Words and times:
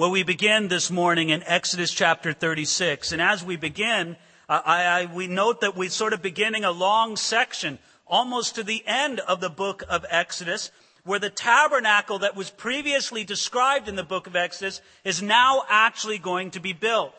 where 0.00 0.08
we 0.08 0.22
begin 0.22 0.68
this 0.68 0.90
morning 0.90 1.28
in 1.28 1.42
Exodus 1.42 1.92
chapter 1.92 2.32
36. 2.32 3.12
And 3.12 3.20
as 3.20 3.44
we 3.44 3.56
begin, 3.56 4.16
I, 4.48 5.02
I, 5.02 5.14
we 5.14 5.26
note 5.26 5.60
that 5.60 5.76
we're 5.76 5.90
sort 5.90 6.14
of 6.14 6.22
beginning 6.22 6.64
a 6.64 6.70
long 6.70 7.18
section 7.18 7.78
almost 8.06 8.54
to 8.54 8.62
the 8.62 8.82
end 8.86 9.20
of 9.20 9.42
the 9.42 9.50
book 9.50 9.82
of 9.90 10.06
Exodus, 10.08 10.70
where 11.04 11.18
the 11.18 11.28
tabernacle 11.28 12.20
that 12.20 12.34
was 12.34 12.48
previously 12.48 13.24
described 13.24 13.88
in 13.88 13.94
the 13.94 14.02
book 14.02 14.26
of 14.26 14.36
Exodus 14.36 14.80
is 15.04 15.20
now 15.20 15.64
actually 15.68 16.16
going 16.16 16.52
to 16.52 16.60
be 16.60 16.72
built. 16.72 17.12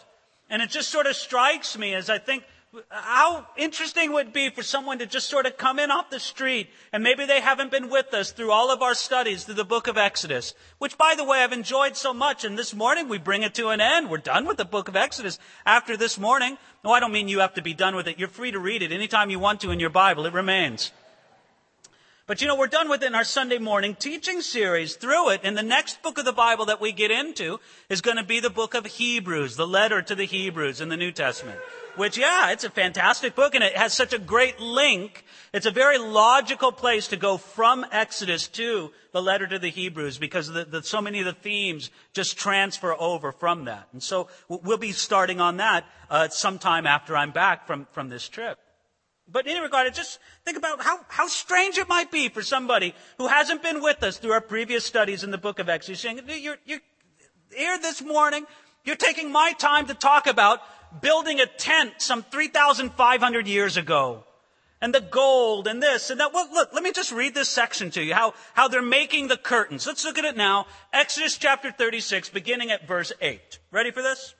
And 0.49 0.63
it 0.63 0.71
just 0.71 0.89
sort 0.89 1.05
of 1.05 1.15
strikes 1.15 1.77
me 1.77 1.93
as 1.93 2.09
I 2.09 2.17
think 2.17 2.43
how 2.89 3.45
interesting 3.57 4.13
would 4.13 4.27
it 4.27 4.33
be 4.33 4.49
for 4.49 4.63
someone 4.63 4.99
to 4.99 5.05
just 5.05 5.29
sort 5.29 5.45
of 5.45 5.57
come 5.57 5.77
in 5.77 5.91
off 5.91 6.09
the 6.09 6.21
street 6.21 6.69
and 6.93 7.03
maybe 7.03 7.25
they 7.25 7.41
haven't 7.41 7.69
been 7.69 7.89
with 7.89 8.13
us 8.13 8.31
through 8.31 8.51
all 8.51 8.71
of 8.71 8.81
our 8.81 8.93
studies 8.93 9.43
through 9.43 9.55
the 9.55 9.65
book 9.65 9.87
of 9.87 9.97
Exodus, 9.97 10.53
which 10.77 10.97
by 10.97 11.13
the 11.15 11.25
way 11.25 11.43
I've 11.43 11.51
enjoyed 11.51 11.97
so 11.97 12.13
much. 12.13 12.45
And 12.45 12.57
this 12.57 12.73
morning 12.73 13.09
we 13.09 13.17
bring 13.17 13.43
it 13.43 13.53
to 13.55 13.69
an 13.69 13.81
end. 13.81 14.09
We're 14.09 14.19
done 14.19 14.45
with 14.45 14.55
the 14.55 14.63
book 14.63 14.87
of 14.87 14.95
Exodus 14.95 15.37
after 15.65 15.97
this 15.97 16.17
morning. 16.17 16.57
No, 16.83 16.91
I 16.91 17.01
don't 17.01 17.11
mean 17.11 17.27
you 17.27 17.39
have 17.39 17.55
to 17.55 17.61
be 17.61 17.73
done 17.73 17.93
with 17.93 18.07
it. 18.07 18.17
You're 18.17 18.29
free 18.29 18.51
to 18.51 18.59
read 18.59 18.81
it 18.81 18.93
anytime 18.93 19.29
you 19.29 19.39
want 19.39 19.59
to 19.61 19.71
in 19.71 19.81
your 19.81 19.89
Bible. 19.89 20.25
It 20.25 20.33
remains. 20.33 20.93
But 22.27 22.39
you 22.41 22.47
know, 22.47 22.55
we're 22.55 22.67
done 22.67 22.87
with 22.87 23.03
it 23.03 23.07
in 23.07 23.15
our 23.15 23.23
Sunday 23.23 23.57
morning 23.57 23.95
teaching 23.95 24.41
series 24.41 24.95
through 24.95 25.31
it. 25.31 25.41
And 25.43 25.57
the 25.57 25.63
next 25.63 26.03
book 26.03 26.17
of 26.17 26.25
the 26.25 26.31
Bible 26.31 26.65
that 26.65 26.79
we 26.79 26.91
get 26.91 27.09
into 27.09 27.59
is 27.89 28.01
going 28.01 28.17
to 28.17 28.23
be 28.23 28.39
the 28.39 28.49
book 28.49 28.75
of 28.75 28.85
Hebrews, 28.85 29.55
the 29.55 29.67
letter 29.67 30.01
to 30.03 30.15
the 30.15 30.25
Hebrews 30.25 30.81
in 30.81 30.89
the 30.89 30.97
New 30.97 31.11
Testament. 31.11 31.59
Which, 31.95 32.17
yeah, 32.17 32.51
it's 32.51 32.63
a 32.63 32.69
fantastic 32.69 33.35
book 33.35 33.55
and 33.55 33.63
it 33.63 33.75
has 33.75 33.93
such 33.93 34.13
a 34.13 34.19
great 34.19 34.59
link. 34.59 35.25
It's 35.51 35.65
a 35.65 35.71
very 35.71 35.97
logical 35.97 36.71
place 36.71 37.07
to 37.09 37.17
go 37.17 37.37
from 37.37 37.85
Exodus 37.91 38.47
to 38.49 38.91
the 39.11 39.21
letter 39.21 39.47
to 39.47 39.59
the 39.59 39.69
Hebrews 39.69 40.17
because 40.17 40.47
the, 40.47 40.63
the, 40.63 40.83
so 40.83 41.01
many 41.01 41.19
of 41.19 41.25
the 41.25 41.33
themes 41.33 41.89
just 42.13 42.37
transfer 42.37 42.95
over 42.97 43.31
from 43.33 43.65
that. 43.65 43.87
And 43.91 44.01
so 44.01 44.29
we'll 44.47 44.77
be 44.77 44.93
starting 44.93 45.41
on 45.41 45.57
that 45.57 45.85
uh, 46.09 46.29
sometime 46.29 46.87
after 46.87 47.17
I'm 47.17 47.31
back 47.31 47.67
from, 47.67 47.87
from 47.91 48.07
this 48.09 48.29
trip. 48.29 48.57
But 49.31 49.45
in 49.45 49.53
any 49.53 49.61
regard, 49.61 49.93
just 49.93 50.19
think 50.43 50.57
about 50.57 50.81
how, 50.81 50.99
how 51.07 51.27
strange 51.27 51.77
it 51.77 51.87
might 51.87 52.11
be 52.11 52.29
for 52.29 52.41
somebody 52.41 52.93
who 53.17 53.27
hasn't 53.27 53.63
been 53.63 53.81
with 53.81 54.03
us 54.03 54.17
through 54.17 54.33
our 54.33 54.41
previous 54.41 54.85
studies 54.85 55.23
in 55.23 55.31
the 55.31 55.37
book 55.37 55.59
of 55.59 55.69
Exodus. 55.69 56.01
Saying, 56.01 56.21
you're, 56.27 56.57
you're 56.65 56.79
here 57.55 57.79
this 57.79 58.01
morning, 58.01 58.45
you're 58.83 58.95
taking 58.95 59.31
my 59.31 59.53
time 59.53 59.87
to 59.87 59.93
talk 59.93 60.27
about 60.27 60.59
building 61.01 61.39
a 61.39 61.45
tent 61.45 61.93
some 61.99 62.23
3,500 62.23 63.47
years 63.47 63.77
ago. 63.77 64.25
And 64.81 64.95
the 64.95 65.01
gold 65.01 65.67
and 65.67 65.81
this 65.81 66.09
and 66.09 66.19
that. 66.19 66.33
Well, 66.33 66.49
look, 66.51 66.73
let 66.73 66.81
me 66.81 66.91
just 66.91 67.11
read 67.11 67.35
this 67.35 67.49
section 67.49 67.91
to 67.91 68.03
you, 68.03 68.15
how, 68.15 68.33
how 68.55 68.67
they're 68.67 68.81
making 68.81 69.27
the 69.27 69.37
curtains. 69.37 69.85
Let's 69.85 70.03
look 70.03 70.17
at 70.17 70.25
it 70.25 70.35
now. 70.35 70.65
Exodus 70.91 71.37
chapter 71.37 71.71
36, 71.71 72.29
beginning 72.29 72.71
at 72.71 72.87
verse 72.87 73.13
8. 73.21 73.59
Ready 73.71 73.91
for 73.91 74.01
this? 74.01 74.33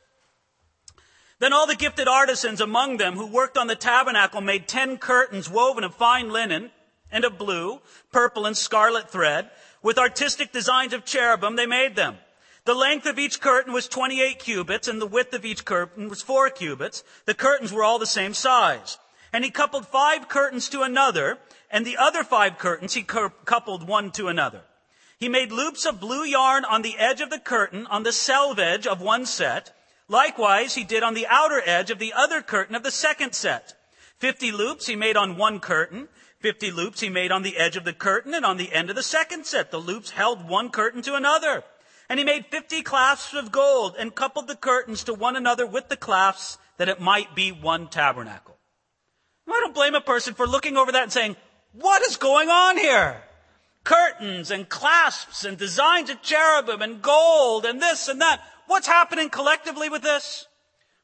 Then 1.42 1.54
all 1.54 1.66
the 1.66 1.76
gifted 1.76 2.08
artisans 2.08 2.62
among 2.62 2.98
them 2.98 3.16
who 3.16 3.26
worked 3.26 3.58
on 3.58 3.66
the 3.66 3.76
tabernacle 3.76 4.42
made 4.42 4.68
ten 4.68 5.00
curtains 5.00 5.50
woven 5.50 5.84
of 5.84 5.96
fine 5.96 6.30
linen 6.30 6.70
and 7.12 7.26
of 7.26 7.40
blue, 7.40 7.82
purple, 8.12 8.46
and 8.46 8.56
scarlet 8.56 9.10
thread. 9.10 9.50
With 9.82 9.98
artistic 9.98 10.52
designs 10.52 10.94
of 10.94 11.04
cherubim, 11.04 11.56
they 11.56 11.66
made 11.66 11.96
them. 11.96 12.20
The 12.66 12.76
length 12.76 13.08
of 13.08 13.18
each 13.18 13.42
curtain 13.42 13.74
was 13.74 13.88
28 13.88 14.38
cubits, 14.38 14.88
and 14.88 15.02
the 15.02 15.08
width 15.08 15.34
of 15.34 15.44
each 15.44 15.66
curtain 15.66 16.10
was 16.10 16.22
four 16.22 16.52
cubits. 16.52 17.04
The 17.26 17.34
curtains 17.34 17.74
were 17.74 17.84
all 17.84 17.98
the 17.98 18.06
same 18.06 18.36
size. 18.36 19.00
And 19.34 19.44
he 19.44 19.50
coupled 19.50 19.88
five 19.88 20.30
curtains 20.30 20.70
to 20.70 20.84
another, 20.84 21.40
and 21.72 21.88
the 21.88 21.98
other 21.98 22.24
five 22.24 22.60
curtains 22.60 22.94
he 22.94 23.02
coupled 23.02 23.88
one 23.88 24.12
to 24.12 24.28
another. 24.28 24.62
He 25.18 25.28
made 25.28 25.52
loops 25.52 25.88
of 25.88 26.00
blue 26.00 26.24
yarn 26.24 26.66
on 26.66 26.84
the 26.84 27.00
edge 27.00 27.20
of 27.20 27.32
the 27.32 27.40
curtain 27.40 27.88
on 27.88 28.04
the 28.04 28.12
selvedge 28.12 28.86
of 28.86 29.02
one 29.02 29.26
set, 29.26 29.76
Likewise, 30.12 30.76
he 30.76 30.84
did 30.84 31.04
on 31.04 31.14
the 31.14 31.26
outer 31.30 31.62
edge 31.66 31.90
of 31.90 31.98
the 31.98 32.12
other 32.12 32.42
curtain 32.42 32.76
of 32.76 32.84
the 32.84 32.92
second 32.92 33.34
set. 33.34 33.74
Fifty 34.18 34.52
loops 34.52 34.88
he 34.88 34.96
made 34.98 35.16
on 35.16 35.38
one 35.38 35.62
curtain. 35.62 36.10
Fifty 36.42 36.70
loops 36.70 37.00
he 37.00 37.08
made 37.08 37.32
on 37.32 37.44
the 37.44 37.56
edge 37.56 37.78
of 37.78 37.86
the 37.86 37.94
curtain 37.94 38.34
and 38.34 38.46
on 38.46 38.58
the 38.58 38.74
end 38.74 38.90
of 38.90 38.98
the 38.98 39.04
second 39.04 39.46
set. 39.46 39.72
The 39.72 39.78
loops 39.78 40.10
held 40.10 40.50
one 40.50 40.70
curtain 40.70 41.02
to 41.04 41.16
another. 41.16 41.64
And 42.10 42.20
he 42.20 42.26
made 42.26 42.48
fifty 42.48 42.82
clasps 42.82 43.34
of 43.34 43.54
gold 43.54 43.96
and 43.98 44.14
coupled 44.14 44.50
the 44.50 44.58
curtains 44.58 45.06
to 45.06 45.14
one 45.14 45.38
another 45.38 45.66
with 45.66 45.88
the 45.88 45.96
clasps 45.96 46.58
that 46.76 46.90
it 46.90 47.00
might 47.00 47.34
be 47.34 47.54
one 47.54 47.88
tabernacle. 47.88 48.58
I 49.48 49.62
don't 49.62 49.74
blame 49.74 49.96
a 49.96 50.02
person 50.02 50.34
for 50.34 50.46
looking 50.46 50.76
over 50.76 50.92
that 50.92 51.04
and 51.04 51.12
saying, 51.12 51.38
what 51.72 52.02
is 52.02 52.18
going 52.18 52.50
on 52.50 52.78
here? 52.78 53.24
Curtains 53.86 54.52
and 54.52 54.68
clasps 54.68 55.46
and 55.46 55.58
designs 55.58 56.10
of 56.10 56.22
cherubim 56.22 56.82
and 56.82 57.02
gold 57.02 57.66
and 57.66 57.82
this 57.82 58.10
and 58.10 58.20
that. 58.20 58.42
What's 58.72 58.88
happening 58.88 59.30
collectively 59.30 59.90
with 59.90 60.02
this? 60.02 60.48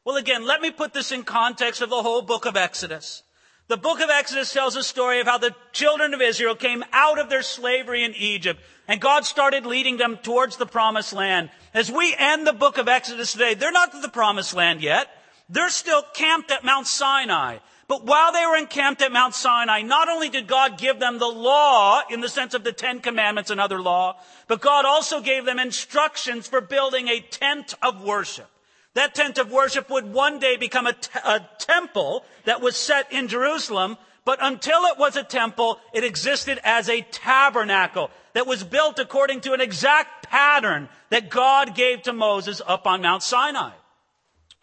Well, 0.06 0.16
again, 0.16 0.48
let 0.48 0.62
me 0.62 0.72
put 0.72 0.94
this 0.94 1.12
in 1.12 1.24
context 1.24 1.82
of 1.82 1.90
the 1.90 2.02
whole 2.02 2.22
book 2.22 2.46
of 2.46 2.56
Exodus. 2.56 3.24
The 3.68 3.76
book 3.76 4.00
of 4.00 4.10
Exodus 4.10 4.54
tells 4.54 4.78
a 4.78 4.84
story 4.84 5.20
of 5.20 5.28
how 5.28 5.38
the 5.38 5.54
children 5.74 6.14
of 6.14 6.22
Israel 6.22 6.56
came 6.56 6.86
out 6.94 7.20
of 7.20 7.30
their 7.30 7.42
slavery 7.42 8.06
in 8.06 8.14
Egypt 8.16 8.62
and 8.88 9.02
God 9.02 9.26
started 9.26 9.66
leading 9.66 9.98
them 9.98 10.16
towards 10.16 10.56
the 10.56 10.66
promised 10.66 11.12
land. 11.12 11.50
As 11.74 11.92
we 11.92 12.16
end 12.18 12.48
the 12.48 12.54
book 12.54 12.78
of 12.78 12.88
Exodus 12.88 13.34
today, 13.34 13.54
they're 13.54 13.74
not 13.74 13.92
to 13.92 14.00
the 14.00 14.08
promised 14.08 14.54
land 14.54 14.82
yet. 14.82 15.10
They're 15.50 15.70
still 15.70 16.04
camped 16.14 16.52
at 16.52 16.64
Mount 16.64 16.88
Sinai. 16.88 17.58
But 17.88 18.06
while 18.06 18.34
they 18.34 18.46
were 18.46 18.58
encamped 18.58 19.02
at 19.02 19.14
Mount 19.14 19.34
Sinai, 19.34 19.82
not 19.82 20.10
only 20.10 20.28
did 20.28 20.46
God 20.46 20.78
give 20.78 21.00
them 21.00 21.20
the 21.20 21.28
law 21.28 22.02
in 22.10 22.20
the 22.20 22.28
sense 22.28 22.54
of 22.54 22.66
the 22.66 22.74
Ten 22.74 23.00
Commandments 23.00 23.50
and 23.50 23.62
other 23.62 23.82
law, 23.82 24.18
but 24.48 24.60
God 24.60 24.86
also 24.86 25.22
gave 25.22 25.46
them 25.46 25.58
instructions 25.58 26.48
for 26.48 26.60
building 26.60 27.08
a 27.08 27.22
tent 27.22 27.76
of 27.82 28.04
worship. 28.04 28.50
That 28.94 29.16
tent 29.16 29.38
of 29.38 29.52
worship 29.52 29.90
would 29.90 30.12
one 30.12 30.40
day 30.40 30.58
become 30.58 30.86
a, 30.86 30.94
t- 30.94 31.20
a 31.24 31.48
temple 31.60 32.26
that 32.44 32.62
was 32.62 32.76
set 32.76 33.12
in 33.14 33.30
Jerusalem, 33.30 33.98
but 34.26 34.40
until 34.42 34.84
it 34.86 34.98
was 34.98 35.16
a 35.16 35.24
temple, 35.24 35.80
it 35.94 36.04
existed 36.04 36.60
as 36.66 36.90
a 36.90 37.02
tabernacle 37.04 38.10
that 38.34 38.48
was 38.48 38.64
built 38.64 39.00
according 39.00 39.42
to 39.42 39.54
an 39.54 39.62
exact 39.62 40.28
pattern 40.28 40.90
that 41.10 41.30
God 41.30 41.74
gave 41.74 42.02
to 42.02 42.12
Moses 42.12 42.62
up 42.66 42.86
on 42.86 43.02
Mount 43.02 43.24
Sinai. 43.24 43.72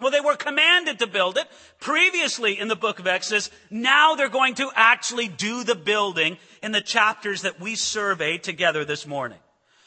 Well, 0.00 0.10
they 0.10 0.21
were 0.21 0.37
commanded 0.37 0.99
to 0.99 1.06
build 1.06 1.38
it 1.38 1.47
previously 1.81 2.59
in 2.59 2.69
the 2.69 2.77
book 2.77 2.99
of 2.99 3.06
Exodus. 3.06 3.50
Now 3.71 4.15
they're 4.15 4.28
going 4.28 4.55
to 4.56 4.71
actually 4.75 5.28
do 5.28 5.62
the 5.62 5.77
building 5.77 6.37
in 6.62 6.72
the 6.72 6.81
chapters 6.81 7.43
that 7.43 7.60
we 7.60 7.77
surveyed 7.77 8.43
together 8.43 8.84
this 8.84 9.06
morning. 9.06 9.38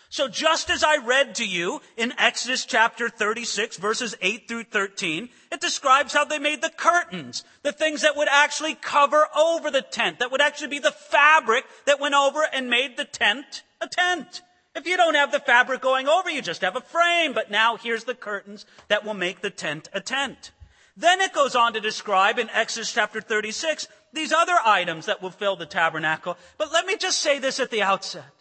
So 0.09 0.29
just 0.29 0.69
as 0.69 0.85
I 0.85 0.97
read 0.97 1.35
to 1.35 1.45
you 1.45 1.81
in 1.97 2.13
Exodus 2.17 2.63
chapter 2.65 3.09
36 3.09 3.75
verses 3.77 4.15
8 4.21 4.47
through 4.47 4.63
13, 4.63 5.27
it 5.51 5.59
describes 5.59 6.13
how 6.13 6.23
they 6.23 6.39
made 6.39 6.61
the 6.61 6.69
curtains, 6.69 7.43
the 7.63 7.73
things 7.73 8.03
that 8.03 8.15
would 8.15 8.29
actually 8.31 8.75
cover 8.75 9.27
over 9.35 9.69
the 9.69 9.81
tent, 9.81 10.19
that 10.19 10.31
would 10.31 10.41
actually 10.41 10.69
be 10.69 10.79
the 10.79 10.91
fabric 10.91 11.65
that 11.85 11.99
went 11.99 12.15
over 12.15 12.41
and 12.53 12.69
made 12.69 12.95
the 12.95 13.03
tent 13.03 13.63
a 13.81 13.87
tent. 13.87 14.41
If 14.77 14.85
you 14.85 14.95
don't 14.95 15.15
have 15.15 15.31
the 15.31 15.39
fabric 15.39 15.81
going 15.81 16.07
over, 16.07 16.29
you 16.29 16.43
just 16.43 16.61
have 16.61 16.75
a 16.75 16.81
frame. 16.81 17.33
But 17.33 17.49
now 17.49 17.77
here's 17.77 18.03
the 18.03 18.13
curtains 18.13 18.63
that 18.89 19.03
will 19.03 19.15
make 19.15 19.41
the 19.41 19.49
tent 19.49 19.89
a 19.91 19.99
tent. 19.99 20.51
Then 20.95 21.19
it 21.19 21.33
goes 21.33 21.55
on 21.55 21.73
to 21.73 21.79
describe 21.79 22.37
in 22.37 22.49
Exodus 22.51 22.93
chapter 22.93 23.19
36 23.19 23.87
these 24.13 24.31
other 24.31 24.55
items 24.63 25.07
that 25.07 25.21
will 25.21 25.31
fill 25.31 25.55
the 25.55 25.65
tabernacle. 25.65 26.37
But 26.59 26.71
let 26.71 26.85
me 26.85 26.95
just 26.95 27.19
say 27.19 27.39
this 27.39 27.59
at 27.59 27.71
the 27.71 27.81
outset. 27.81 28.31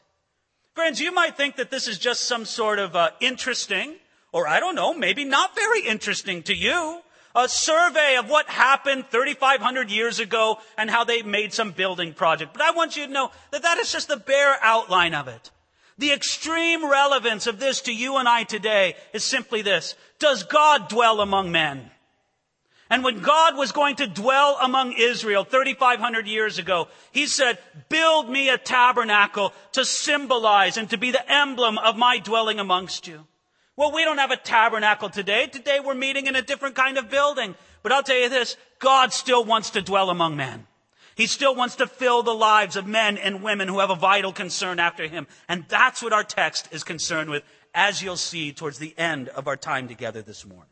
Friends, 0.74 1.00
you 1.00 1.10
might 1.10 1.38
think 1.38 1.56
that 1.56 1.70
this 1.70 1.88
is 1.88 1.98
just 1.98 2.28
some 2.28 2.44
sort 2.44 2.78
of 2.78 2.94
uh, 2.94 3.10
interesting, 3.20 3.94
or 4.30 4.46
I 4.46 4.60
don't 4.60 4.74
know, 4.74 4.92
maybe 4.92 5.24
not 5.24 5.54
very 5.54 5.86
interesting 5.86 6.42
to 6.44 6.54
you, 6.54 7.00
a 7.34 7.48
survey 7.48 8.16
of 8.18 8.28
what 8.28 8.46
happened 8.46 9.06
3,500 9.10 9.90
years 9.90 10.18
ago 10.18 10.58
and 10.76 10.90
how 10.90 11.04
they 11.04 11.22
made 11.22 11.54
some 11.54 11.72
building 11.72 12.12
project. 12.12 12.52
But 12.52 12.60
I 12.60 12.72
want 12.72 12.94
you 12.94 13.06
to 13.06 13.12
know 13.12 13.30
that 13.52 13.62
that 13.62 13.78
is 13.78 13.90
just 13.90 14.08
the 14.08 14.18
bare 14.18 14.58
outline 14.62 15.14
of 15.14 15.28
it. 15.28 15.50
The 15.98 16.12
extreme 16.12 16.88
relevance 16.88 17.46
of 17.46 17.58
this 17.58 17.80
to 17.82 17.94
you 17.94 18.16
and 18.16 18.28
I 18.28 18.44
today 18.44 18.96
is 19.12 19.24
simply 19.24 19.62
this. 19.62 19.94
Does 20.18 20.42
God 20.42 20.88
dwell 20.88 21.20
among 21.20 21.50
men? 21.50 21.90
And 22.88 23.02
when 23.02 23.20
God 23.20 23.56
was 23.56 23.72
going 23.72 23.96
to 23.96 24.06
dwell 24.06 24.58
among 24.60 24.92
Israel 24.92 25.42
3,500 25.42 26.26
years 26.26 26.58
ago, 26.58 26.88
He 27.10 27.26
said, 27.26 27.58
build 27.88 28.30
me 28.30 28.48
a 28.48 28.58
tabernacle 28.58 29.52
to 29.72 29.84
symbolize 29.84 30.76
and 30.76 30.88
to 30.90 30.98
be 30.98 31.10
the 31.10 31.32
emblem 31.32 31.78
of 31.78 31.96
my 31.96 32.18
dwelling 32.18 32.60
amongst 32.60 33.08
you. 33.08 33.26
Well, 33.74 33.92
we 33.92 34.04
don't 34.04 34.18
have 34.18 34.30
a 34.30 34.36
tabernacle 34.36 35.10
today. 35.10 35.46
Today 35.46 35.80
we're 35.84 35.94
meeting 35.94 36.26
in 36.26 36.36
a 36.36 36.42
different 36.42 36.76
kind 36.76 36.96
of 36.96 37.10
building. 37.10 37.54
But 37.82 37.92
I'll 37.92 38.02
tell 38.02 38.16
you 38.18 38.28
this, 38.28 38.56
God 38.78 39.12
still 39.12 39.44
wants 39.44 39.70
to 39.70 39.82
dwell 39.82 40.08
among 40.08 40.36
men. 40.36 40.66
He 41.16 41.26
still 41.26 41.54
wants 41.54 41.76
to 41.76 41.86
fill 41.86 42.22
the 42.22 42.34
lives 42.34 42.76
of 42.76 42.86
men 42.86 43.16
and 43.16 43.42
women 43.42 43.68
who 43.68 43.78
have 43.78 43.88
a 43.88 43.94
vital 43.94 44.34
concern 44.34 44.78
after 44.78 45.08
him. 45.08 45.26
And 45.48 45.64
that's 45.66 46.02
what 46.02 46.12
our 46.12 46.22
text 46.22 46.68
is 46.72 46.84
concerned 46.84 47.30
with, 47.30 47.42
as 47.74 48.02
you'll 48.02 48.18
see 48.18 48.52
towards 48.52 48.78
the 48.78 48.94
end 48.98 49.30
of 49.30 49.48
our 49.48 49.56
time 49.56 49.88
together 49.88 50.20
this 50.20 50.44
morning. 50.44 50.68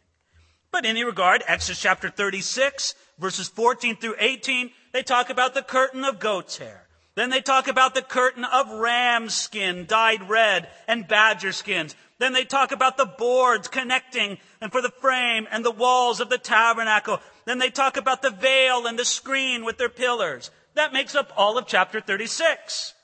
But 0.71 0.85
in 0.85 0.91
any 0.91 1.05
regard, 1.05 1.43
Exodus 1.47 1.81
chapter 1.81 2.11
36, 2.11 2.95
verses 3.19 3.49
14 3.49 3.97
through 3.97 4.17
18, 4.19 4.71
they 4.93 5.03
talk 5.03 5.31
about 5.31 5.55
the 5.55 5.63
curtain 5.63 6.05
of 6.05 6.19
goat's 6.19 6.59
hair. 6.59 6.89
Then 7.15 7.31
they 7.31 7.41
talk 7.41 7.67
about 7.67 7.95
the 7.95 8.03
curtain 8.03 8.45
of 8.45 8.71
ram 8.71 9.31
skin 9.31 9.87
dyed 9.87 10.29
red 10.29 10.69
and 10.87 11.09
badger 11.09 11.53
skins. 11.53 11.97
Then 12.25 12.33
they 12.33 12.47
talk 12.47 12.73
about 12.73 12.97
the 12.97 13.05
boards 13.05 13.69
connecting 13.69 14.39
and 14.63 14.73
for 14.73 14.81
the 14.81 14.89
frame 14.89 15.47
and 15.51 15.63
the 15.63 15.71
walls 15.71 16.21
of 16.21 16.31
the 16.31 16.39
tabernacle. 16.39 17.21
Then 17.45 17.59
they 17.59 17.69
talk 17.69 17.99
about 17.99 18.23
the 18.23 18.31
veil 18.31 18.87
and 18.87 18.99
the 18.99 19.05
screen 19.05 19.63
with 19.63 19.77
their 19.77 19.91
pillars. 19.91 20.51
That 20.73 20.95
makes 20.95 21.15
up 21.15 21.35
all 21.37 21.59
of 21.59 21.67
chapter 21.67 22.01
36. 22.01 22.95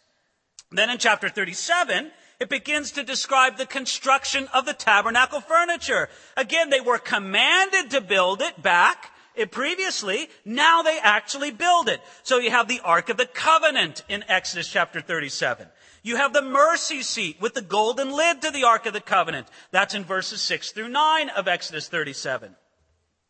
Then 0.72 0.88
in 0.88 0.96
chapter 0.96 1.28
37, 1.28 2.12
it 2.40 2.49
begins 2.49 2.93
to 2.93 3.02
describe 3.02 3.58
the 3.58 3.67
construction 3.67 4.49
of 4.55 4.64
the 4.64 4.72
tabernacle 4.72 5.43
furniture. 5.43 6.08
Again, 6.34 6.70
they 6.70 6.81
were 6.81 6.96
commanded 6.96 7.90
to 7.90 8.00
build 8.00 8.40
it 8.40 8.62
back 8.62 9.12
it 9.34 9.50
previously. 9.50 10.28
Now 10.44 10.82
they 10.82 10.99
actually 10.99 11.50
build 11.50 11.88
it. 11.88 12.00
So 12.23 12.38
you 12.38 12.50
have 12.50 12.69
the 12.69 12.81
Ark 12.81 13.11
of 13.11 13.16
the 13.16 13.26
Covenant 13.26 14.02
in 14.08 14.25
Exodus 14.28 14.69
chapter 14.69 15.00
37. 15.00 15.66
You 16.02 16.17
have 16.17 16.32
the 16.32 16.43
mercy 16.43 17.02
seat 17.02 17.41
with 17.41 17.55
the 17.55 17.62
golden 17.62 18.11
lid 18.11 18.43
to 18.43 18.50
the 18.50 18.64
Ark 18.64 18.87
of 18.87 18.93
the 18.93 19.00
Covenant. 19.00 19.49
That's 19.70 19.94
in 19.94 20.05
verses 20.05 20.41
6 20.43 20.73
through 20.73 20.88
9 20.88 21.29
of 21.31 21.49
Exodus 21.49 21.88
37. 21.88 22.56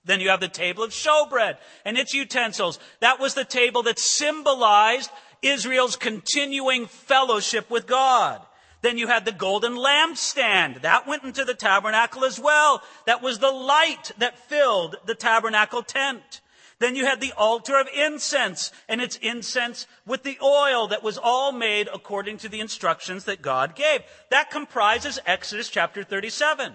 Then 0.04 0.20
you 0.20 0.30
have 0.30 0.40
the 0.40 0.48
table 0.48 0.82
of 0.82 0.92
showbread 0.92 1.58
and 1.84 1.98
its 1.98 2.14
utensils. 2.14 2.78
That 3.00 3.20
was 3.20 3.34
the 3.34 3.44
table 3.44 3.82
that 3.84 3.98
symbolized 3.98 5.10
Israel's 5.42 5.96
continuing 5.96 6.86
fellowship 6.86 7.70
with 7.70 7.86
God. 7.86 8.40
Then 8.82 8.96
you 8.96 9.08
had 9.08 9.24
the 9.24 9.32
golden 9.32 9.76
lampstand. 9.76 10.82
That 10.82 11.06
went 11.06 11.24
into 11.24 11.44
the 11.44 11.54
tabernacle 11.54 12.24
as 12.24 12.40
well. 12.40 12.82
That 13.06 13.22
was 13.22 13.38
the 13.38 13.50
light 13.50 14.12
that 14.18 14.48
filled 14.48 14.96
the 15.04 15.14
tabernacle 15.14 15.82
tent. 15.82 16.40
Then 16.80 16.96
you 16.96 17.04
had 17.04 17.20
the 17.20 17.34
altar 17.36 17.78
of 17.78 17.88
incense 17.94 18.72
and 18.88 19.02
its 19.02 19.16
incense 19.16 19.86
with 20.06 20.22
the 20.22 20.38
oil 20.42 20.88
that 20.88 21.02
was 21.02 21.18
all 21.18 21.52
made 21.52 21.88
according 21.92 22.38
to 22.38 22.48
the 22.48 22.60
instructions 22.60 23.24
that 23.24 23.42
God 23.42 23.76
gave. 23.76 24.00
That 24.30 24.50
comprises 24.50 25.20
Exodus 25.26 25.68
chapter 25.68 26.02
37. 26.02 26.72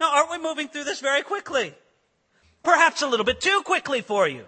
Now, 0.00 0.16
aren't 0.16 0.30
we 0.30 0.38
moving 0.38 0.68
through 0.68 0.84
this 0.84 1.00
very 1.00 1.22
quickly? 1.22 1.74
Perhaps 2.62 3.02
a 3.02 3.06
little 3.06 3.26
bit 3.26 3.42
too 3.42 3.60
quickly 3.64 4.00
for 4.00 4.26
you. 4.26 4.46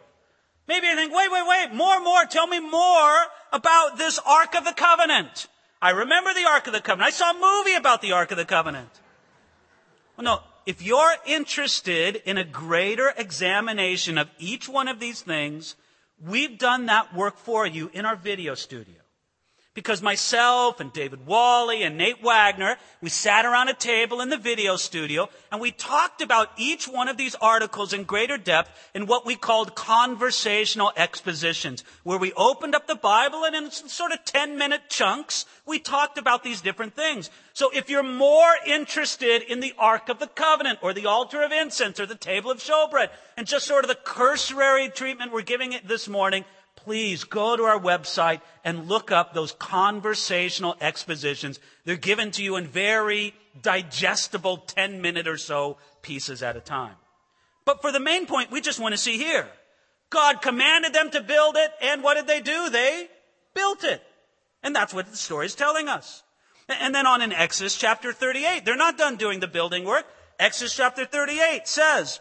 Maybe 0.66 0.86
you 0.86 0.96
think, 0.96 1.14
wait, 1.14 1.30
wait, 1.30 1.46
wait, 1.46 1.74
more, 1.74 2.00
more, 2.00 2.24
tell 2.24 2.46
me 2.46 2.60
more 2.60 3.16
about 3.52 3.98
this 3.98 4.18
Ark 4.24 4.54
of 4.54 4.64
the 4.64 4.72
Covenant. 4.72 5.48
I 5.82 5.90
remember 5.90 6.32
the 6.32 6.48
Ark 6.48 6.66
of 6.66 6.72
the 6.72 6.80
Covenant. 6.80 7.08
I 7.08 7.10
saw 7.10 7.30
a 7.32 7.34
movie 7.34 7.76
about 7.76 8.00
the 8.00 8.12
Ark 8.12 8.30
of 8.30 8.38
the 8.38 8.46
Covenant. 8.46 8.88
Well, 10.16 10.24
no, 10.24 10.40
if 10.66 10.82
you're 10.82 11.14
interested 11.26 12.16
in 12.24 12.38
a 12.38 12.44
greater 12.44 13.12
examination 13.16 14.18
of 14.18 14.30
each 14.38 14.68
one 14.68 14.88
of 14.88 15.00
these 15.00 15.20
things, 15.20 15.76
we've 16.24 16.58
done 16.58 16.86
that 16.86 17.14
work 17.14 17.36
for 17.38 17.66
you 17.66 17.90
in 17.92 18.06
our 18.06 18.16
video 18.16 18.54
studio. 18.54 19.03
Because 19.74 20.00
myself 20.00 20.78
and 20.78 20.92
David 20.92 21.26
Wally 21.26 21.82
and 21.82 21.98
Nate 21.98 22.22
Wagner, 22.22 22.76
we 23.02 23.10
sat 23.10 23.44
around 23.44 23.68
a 23.68 23.74
table 23.74 24.20
in 24.20 24.28
the 24.28 24.36
video 24.36 24.76
studio 24.76 25.28
and 25.50 25.60
we 25.60 25.72
talked 25.72 26.22
about 26.22 26.50
each 26.56 26.86
one 26.86 27.08
of 27.08 27.16
these 27.16 27.34
articles 27.34 27.92
in 27.92 28.04
greater 28.04 28.38
depth 28.38 28.70
in 28.94 29.06
what 29.06 29.26
we 29.26 29.34
called 29.34 29.74
conversational 29.74 30.92
expositions, 30.96 31.82
where 32.04 32.18
we 32.18 32.32
opened 32.34 32.76
up 32.76 32.86
the 32.86 32.94
Bible 32.94 33.44
and 33.44 33.56
in 33.56 33.70
sort 33.72 34.12
of 34.12 34.24
10 34.24 34.56
minute 34.56 34.82
chunks, 34.88 35.44
we 35.66 35.80
talked 35.80 36.18
about 36.18 36.44
these 36.44 36.60
different 36.60 36.94
things. 36.94 37.28
So 37.52 37.70
if 37.74 37.90
you're 37.90 38.04
more 38.04 38.52
interested 38.64 39.42
in 39.42 39.58
the 39.58 39.74
Ark 39.76 40.08
of 40.08 40.20
the 40.20 40.28
Covenant 40.28 40.78
or 40.82 40.92
the 40.92 41.06
altar 41.06 41.42
of 41.42 41.50
incense 41.50 41.98
or 41.98 42.06
the 42.06 42.14
table 42.14 42.52
of 42.52 42.58
showbread 42.58 43.08
and 43.36 43.44
just 43.44 43.66
sort 43.66 43.82
of 43.82 43.88
the 43.88 43.96
cursory 43.96 44.88
treatment 44.88 45.32
we're 45.32 45.42
giving 45.42 45.72
it 45.72 45.88
this 45.88 46.06
morning, 46.08 46.44
please 46.84 47.24
go 47.24 47.56
to 47.56 47.64
our 47.64 47.80
website 47.80 48.40
and 48.64 48.88
look 48.88 49.10
up 49.10 49.32
those 49.32 49.52
conversational 49.52 50.76
expositions. 50.80 51.58
They're 51.84 51.96
given 51.96 52.30
to 52.32 52.42
you 52.42 52.56
in 52.56 52.66
very 52.66 53.34
digestible 53.60 54.58
10 54.58 55.00
minute 55.00 55.26
or 55.26 55.38
so 55.38 55.78
pieces 56.02 56.42
at 56.42 56.56
a 56.56 56.60
time. 56.60 56.96
But 57.64 57.80
for 57.80 57.90
the 57.90 58.00
main 58.00 58.26
point, 58.26 58.50
we 58.50 58.60
just 58.60 58.80
want 58.80 58.92
to 58.92 58.98
see 58.98 59.16
here. 59.16 59.48
God 60.10 60.42
commanded 60.42 60.92
them 60.92 61.10
to 61.10 61.22
build 61.22 61.56
it, 61.56 61.70
and 61.80 62.02
what 62.02 62.14
did 62.14 62.26
they 62.26 62.40
do? 62.40 62.70
They 62.70 63.08
built 63.54 63.82
it. 63.84 64.02
And 64.62 64.76
that's 64.76 64.94
what 64.94 65.10
the 65.10 65.16
story 65.16 65.46
is 65.46 65.54
telling 65.54 65.88
us. 65.88 66.22
And 66.68 66.94
then 66.94 67.06
on 67.06 67.20
in 67.20 67.32
Exodus 67.32 67.76
chapter 67.76 68.12
38, 68.12 68.64
they're 68.64 68.76
not 68.76 68.98
done 68.98 69.16
doing 69.16 69.40
the 69.40 69.48
building 69.48 69.84
work. 69.84 70.06
Exodus 70.38 70.76
chapter 70.76 71.04
38 71.04 71.66
says, 71.66 72.20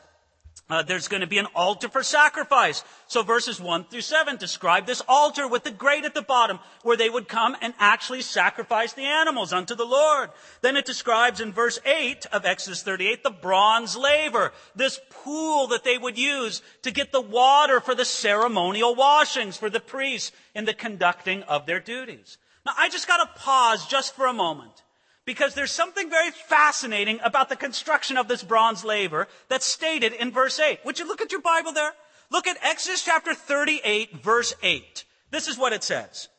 uh, 0.70 0.82
there's 0.82 1.10
going 1.10 1.22
to 1.22 1.28
be 1.28 1.38
an 1.38 1.48
altar 1.56 1.90
for 1.90 2.04
sacrifice. 2.04 2.84
So 3.08 3.22
verses 3.22 3.60
1 3.60 3.86
through 3.86 4.02
7 4.02 4.38
describe 4.38 4.86
this 4.86 5.02
altar 5.08 5.48
with 5.48 5.64
the 5.64 5.72
grate 5.72 6.06
at 6.06 6.14
the 6.14 6.22
bottom 6.22 6.60
where 6.84 6.96
they 6.96 7.10
would 7.10 7.28
come 7.28 7.58
and 7.62 7.74
actually 7.80 8.22
sacrifice 8.22 8.94
the 8.94 9.04
animals 9.04 9.52
unto 9.52 9.76
the 9.76 9.86
Lord. 9.86 10.30
Then 10.62 10.78
it 10.78 10.86
describes 10.86 11.42
in 11.42 11.52
verse 11.52 11.80
8 11.86 12.28
of 12.28 12.46
Exodus 12.46 12.82
38 12.82 13.24
the 13.24 13.30
bronze 13.30 13.98
laver, 13.98 14.54
this 14.74 15.00
pool 15.10 15.68
that 15.68 15.84
they 15.84 15.98
would 15.98 16.18
use 16.18 16.62
to 16.84 16.92
get 16.92 17.12
the 17.12 17.22
water 17.22 17.82
for 17.82 17.94
the 17.94 18.06
ceremonial 18.06 18.96
washings 18.96 19.58
for 19.58 19.70
the 19.70 19.82
priests 19.82 20.32
in 20.56 20.64
the 20.64 20.74
conducting 20.74 21.44
of 21.44 21.66
their 21.66 21.82
duties. 21.82 22.38
Now 22.66 22.74
I 22.78 22.88
just 22.88 23.08
got 23.08 23.18
to 23.18 23.40
pause 23.40 23.86
just 23.86 24.16
for 24.16 24.28
a 24.28 24.34
moment 24.34 24.83
because 25.26 25.54
there's 25.54 25.72
something 25.72 26.10
very 26.10 26.32
fascinating 26.32 27.20
about 27.24 27.50
the 27.50 27.56
construction 27.56 28.18
of 28.18 28.28
this 28.28 28.44
bronze 28.44 28.84
laver 28.84 29.28
that's 29.48 29.66
stated 29.66 30.14
in 30.14 30.32
verse 30.32 30.60
8. 30.60 30.80
Would 30.86 31.00
you 31.00 31.08
look 31.08 31.22
at 31.22 31.32
your 31.32 31.42
Bible 31.42 31.72
there? 31.72 31.94
Look 32.30 32.48
at 32.48 32.58
Exodus 32.62 33.04
chapter 33.04 33.34
38, 33.34 34.24
verse 34.24 34.54
8. 34.62 35.06
This 35.32 35.48
is 35.48 35.58
what 35.58 35.74
it 35.74 35.84
says. 35.84 36.30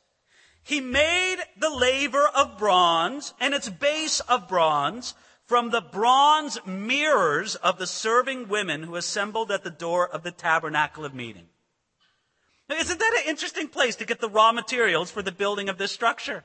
He 0.63 0.81
made 0.81 1.37
the 1.59 1.71
laver 1.71 2.27
of 2.35 2.59
bronze 2.59 3.35
and 3.39 3.55
its 3.55 3.69
base 3.69 4.21
of 4.21 4.49
bronze 4.49 5.15
from 5.47 5.71
the 5.71 5.83
bronze 5.83 6.59
mirrors 6.67 7.55
of 7.57 7.79
the 7.79 7.87
serving 7.87 8.49
women 8.49 8.83
who 8.83 8.97
assembled 8.97 9.51
at 9.51 9.63
the 9.63 9.71
door 9.71 10.09
of 10.09 10.23
the 10.23 10.31
tabernacle 10.31 11.05
of 11.05 11.15
meeting. 11.15 11.49
Now, 12.69 12.77
isn't 12.77 12.99
that 12.99 13.23
an 13.23 13.29
interesting 13.29 13.69
place 13.69 13.97
to 13.97 14.07
get 14.07 14.21
the 14.21 14.29
raw 14.29 14.53
materials 14.53 15.11
for 15.11 15.21
the 15.21 15.33
building 15.33 15.69
of 15.69 15.77
this 15.77 15.93
structure? 15.93 16.45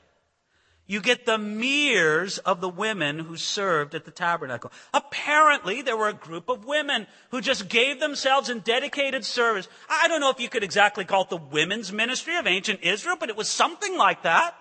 You 0.90 1.00
get 1.00 1.24
the 1.24 1.38
mirrors 1.38 2.38
of 2.38 2.60
the 2.60 2.68
women 2.68 3.20
who 3.20 3.36
served 3.36 3.94
at 3.94 4.04
the 4.04 4.10
tabernacle. 4.10 4.72
Apparently, 4.92 5.82
there 5.82 5.96
were 5.96 6.08
a 6.08 6.12
group 6.12 6.48
of 6.48 6.64
women 6.64 7.06
who 7.30 7.40
just 7.40 7.68
gave 7.68 8.00
themselves 8.00 8.50
in 8.50 8.58
dedicated 8.58 9.24
service. 9.24 9.68
I 9.88 10.08
don't 10.08 10.20
know 10.20 10.30
if 10.30 10.40
you 10.40 10.48
could 10.48 10.64
exactly 10.64 11.04
call 11.04 11.22
it 11.22 11.30
the 11.30 11.36
women's 11.36 11.92
ministry 11.92 12.36
of 12.36 12.48
ancient 12.48 12.80
Israel, 12.82 13.14
but 13.20 13.28
it 13.28 13.36
was 13.36 13.48
something 13.48 13.96
like 13.96 14.24
that. 14.24 14.56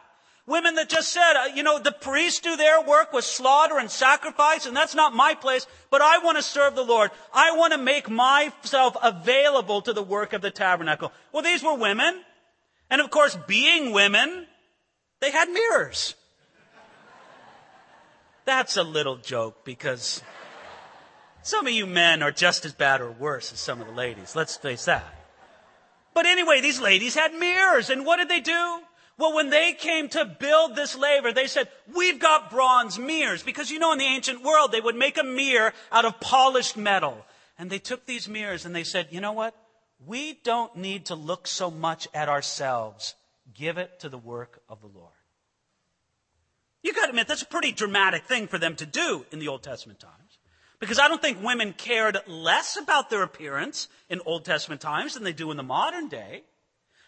Women 0.46 0.76
that 0.76 0.88
just 0.88 1.12
said, 1.12 1.34
uh, 1.34 1.46
you 1.56 1.64
know, 1.64 1.80
the 1.80 1.92
priests 1.92 2.42
do 2.42 2.56
their 2.56 2.80
work 2.84 3.12
with 3.12 3.26
slaughter 3.26 3.80
and 3.80 3.90
sacrifice, 3.90 4.68
and 4.68 4.78
that's 4.78 4.94
not 4.94 5.16
my 5.16 5.34
place, 5.34 5.66
but 5.90 6.04
I 6.04 6.20
want 6.20 6.38
to 6.38 6.44
serve 6.44 6.76
the 6.76 6.84
Lord. 6.86 7.10
I 7.34 7.58
want 7.58 7.74
to 7.74 7.80
make 7.80 8.08
myself 8.08 8.96
available 9.02 9.82
to 9.82 9.94
the 9.94 10.04
work 10.04 10.34
of 10.34 10.44
the 10.44 10.52
tabernacle. 10.52 11.12
Well, 11.34 11.42
these 11.42 11.64
were 11.64 11.74
women. 11.74 12.22
And 12.92 13.02
of 13.02 13.10
course, 13.10 13.36
being 13.48 13.94
women, 13.94 14.46
they 15.22 15.32
had 15.32 15.50
mirrors. 15.50 16.14
That's 18.50 18.78
a 18.78 18.84
little 18.84 19.18
joke 19.18 19.64
because 19.64 20.24
some 21.44 21.68
of 21.68 21.72
you 21.72 21.86
men 21.86 22.24
are 22.24 22.32
just 22.32 22.66
as 22.66 22.74
bad 22.74 23.00
or 23.00 23.12
worse 23.12 23.54
as 23.54 23.60
some 23.60 23.80
of 23.80 23.86
the 23.86 23.94
ladies. 23.94 24.36
Let's 24.36 24.58
face 24.58 24.86
that. 24.86 25.06
But 26.16 26.26
anyway, 26.26 26.60
these 26.60 26.82
ladies 26.82 27.14
had 27.14 27.32
mirrors, 27.36 27.92
and 27.92 28.08
what 28.08 28.18
did 28.18 28.28
they 28.28 28.40
do? 28.40 28.80
Well, 29.20 29.36
when 29.36 29.52
they 29.52 29.74
came 29.74 30.10
to 30.10 30.26
build 30.26 30.76
this 30.76 30.98
laver, 30.98 31.32
they 31.32 31.46
said, 31.46 31.70
we've 31.96 32.18
got 32.18 32.50
bronze 32.50 32.98
mirrors. 32.98 33.44
Because 33.44 33.70
you 33.70 33.78
know, 33.78 33.92
in 33.92 34.00
the 34.00 34.06
ancient 34.06 34.44
world, 34.44 34.72
they 34.72 34.82
would 34.82 34.96
make 34.96 35.20
a 35.20 35.24
mirror 35.24 35.72
out 35.92 36.06
of 36.06 36.20
polished 36.20 36.76
metal. 36.76 37.24
And 37.60 37.70
they 37.70 37.78
took 37.78 38.08
these 38.08 38.28
mirrors 38.28 38.66
and 38.66 38.76
they 38.76 38.84
said, 38.84 39.10
you 39.12 39.22
know 39.22 39.34
what? 39.34 39.56
We 40.04 40.40
don't 40.44 40.76
need 40.76 41.06
to 41.06 41.16
look 41.16 41.46
so 41.46 41.70
much 41.70 42.08
at 42.16 42.30
ourselves. 42.30 43.14
Give 43.54 43.78
it 43.78 44.00
to 44.00 44.10
the 44.10 44.18
work 44.18 44.64
of 44.68 44.82
the 44.82 44.88
Lord. 44.88 45.19
You 46.82 46.94
got 46.94 47.06
to 47.06 47.10
admit, 47.10 47.28
that's 47.28 47.42
a 47.42 47.48
pretty 47.48 47.72
dramatic 47.72 48.26
thing 48.26 48.48
for 48.48 48.58
them 48.58 48.76
to 48.78 48.86
do 48.86 49.26
in 49.32 49.40
the 49.40 49.48
Old 49.48 49.64
Testament 49.64 50.00
times. 50.00 50.40
Because 50.80 51.00
I 51.00 51.10
don't 51.10 51.22
think 51.22 51.44
women 51.44 51.74
cared 51.74 52.18
less 52.26 52.78
about 52.78 53.10
their 53.10 53.24
appearance 53.24 53.90
in 54.10 54.22
Old 54.26 54.46
Testament 54.46 54.80
times 54.80 55.14
than 55.14 55.24
they 55.24 55.34
do 55.34 55.52
in 55.52 55.58
the 55.58 55.64
modern 55.64 56.08
day. 56.08 56.44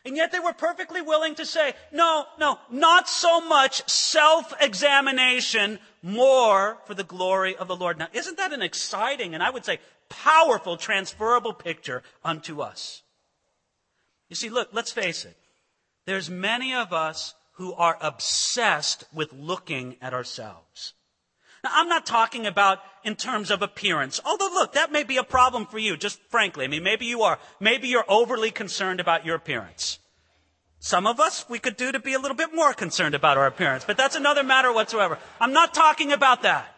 And 0.04 0.18
yet 0.18 0.32
they 0.32 0.40
were 0.40 0.54
perfectly 0.54 1.02
willing 1.02 1.36
to 1.36 1.46
say, 1.46 1.74
no, 1.94 2.26
no, 2.40 2.58
not 2.70 3.08
so 3.08 3.40
much 3.40 3.88
self-examination, 3.90 5.80
more 6.02 6.80
for 6.86 6.96
the 6.96 7.04
glory 7.04 7.56
of 7.56 7.68
the 7.68 7.76
Lord. 7.76 8.00
Now, 8.00 8.08
isn't 8.12 8.38
that 8.38 8.52
an 8.52 8.62
exciting 8.62 9.34
and 9.36 9.44
I 9.44 9.52
would 9.52 9.64
say 9.64 9.80
powerful 10.10 10.76
transferable 10.76 11.54
picture 11.54 12.04
unto 12.26 12.62
us? 12.62 13.04
You 14.28 14.36
see, 14.36 14.50
look, 14.50 14.70
let's 14.74 14.92
face 14.92 15.24
it. 15.24 15.38
There's 16.06 16.30
many 16.30 16.74
of 16.74 16.92
us 16.92 17.36
who 17.54 17.74
are 17.74 17.98
obsessed 18.02 19.04
with 19.14 19.34
looking 19.34 19.98
at 20.02 20.14
ourselves. 20.14 20.94
Now, 21.64 21.72
I'm 21.74 21.90
not 21.90 22.06
talking 22.06 22.48
about 22.48 22.80
in 23.04 23.16
terms 23.16 23.52
of 23.52 23.62
appearance. 23.62 24.20
Although, 24.26 24.50
look, 24.54 24.74
that 24.74 24.92
may 24.92 25.04
be 25.04 25.18
a 25.18 25.24
problem 25.24 25.68
for 25.68 25.78
you, 25.78 25.96
just 25.96 26.20
frankly. 26.30 26.66
I 26.66 26.68
mean, 26.68 26.84
maybe 26.84 27.06
you 27.06 27.22
are. 27.22 27.38
Maybe 27.60 27.88
you're 27.88 28.06
overly 28.08 28.52
concerned 28.52 29.00
about 29.00 29.26
your 29.26 29.36
appearance. 29.36 30.00
Some 30.80 31.06
of 31.06 31.20
us, 31.20 31.46
we 31.48 31.60
could 31.60 31.78
do 31.78 31.92
to 31.92 32.00
be 32.00 32.14
a 32.14 32.20
little 32.20 32.36
bit 32.36 32.56
more 32.56 32.74
concerned 32.74 33.14
about 33.14 33.38
our 33.38 33.46
appearance, 33.46 33.84
but 33.86 33.98
that's 33.98 34.16
another 34.16 34.44
matter 34.44 34.74
whatsoever. 34.74 35.20
I'm 35.40 35.54
not 35.54 35.76
talking 35.76 36.12
about 36.12 36.42
that. 36.42 36.74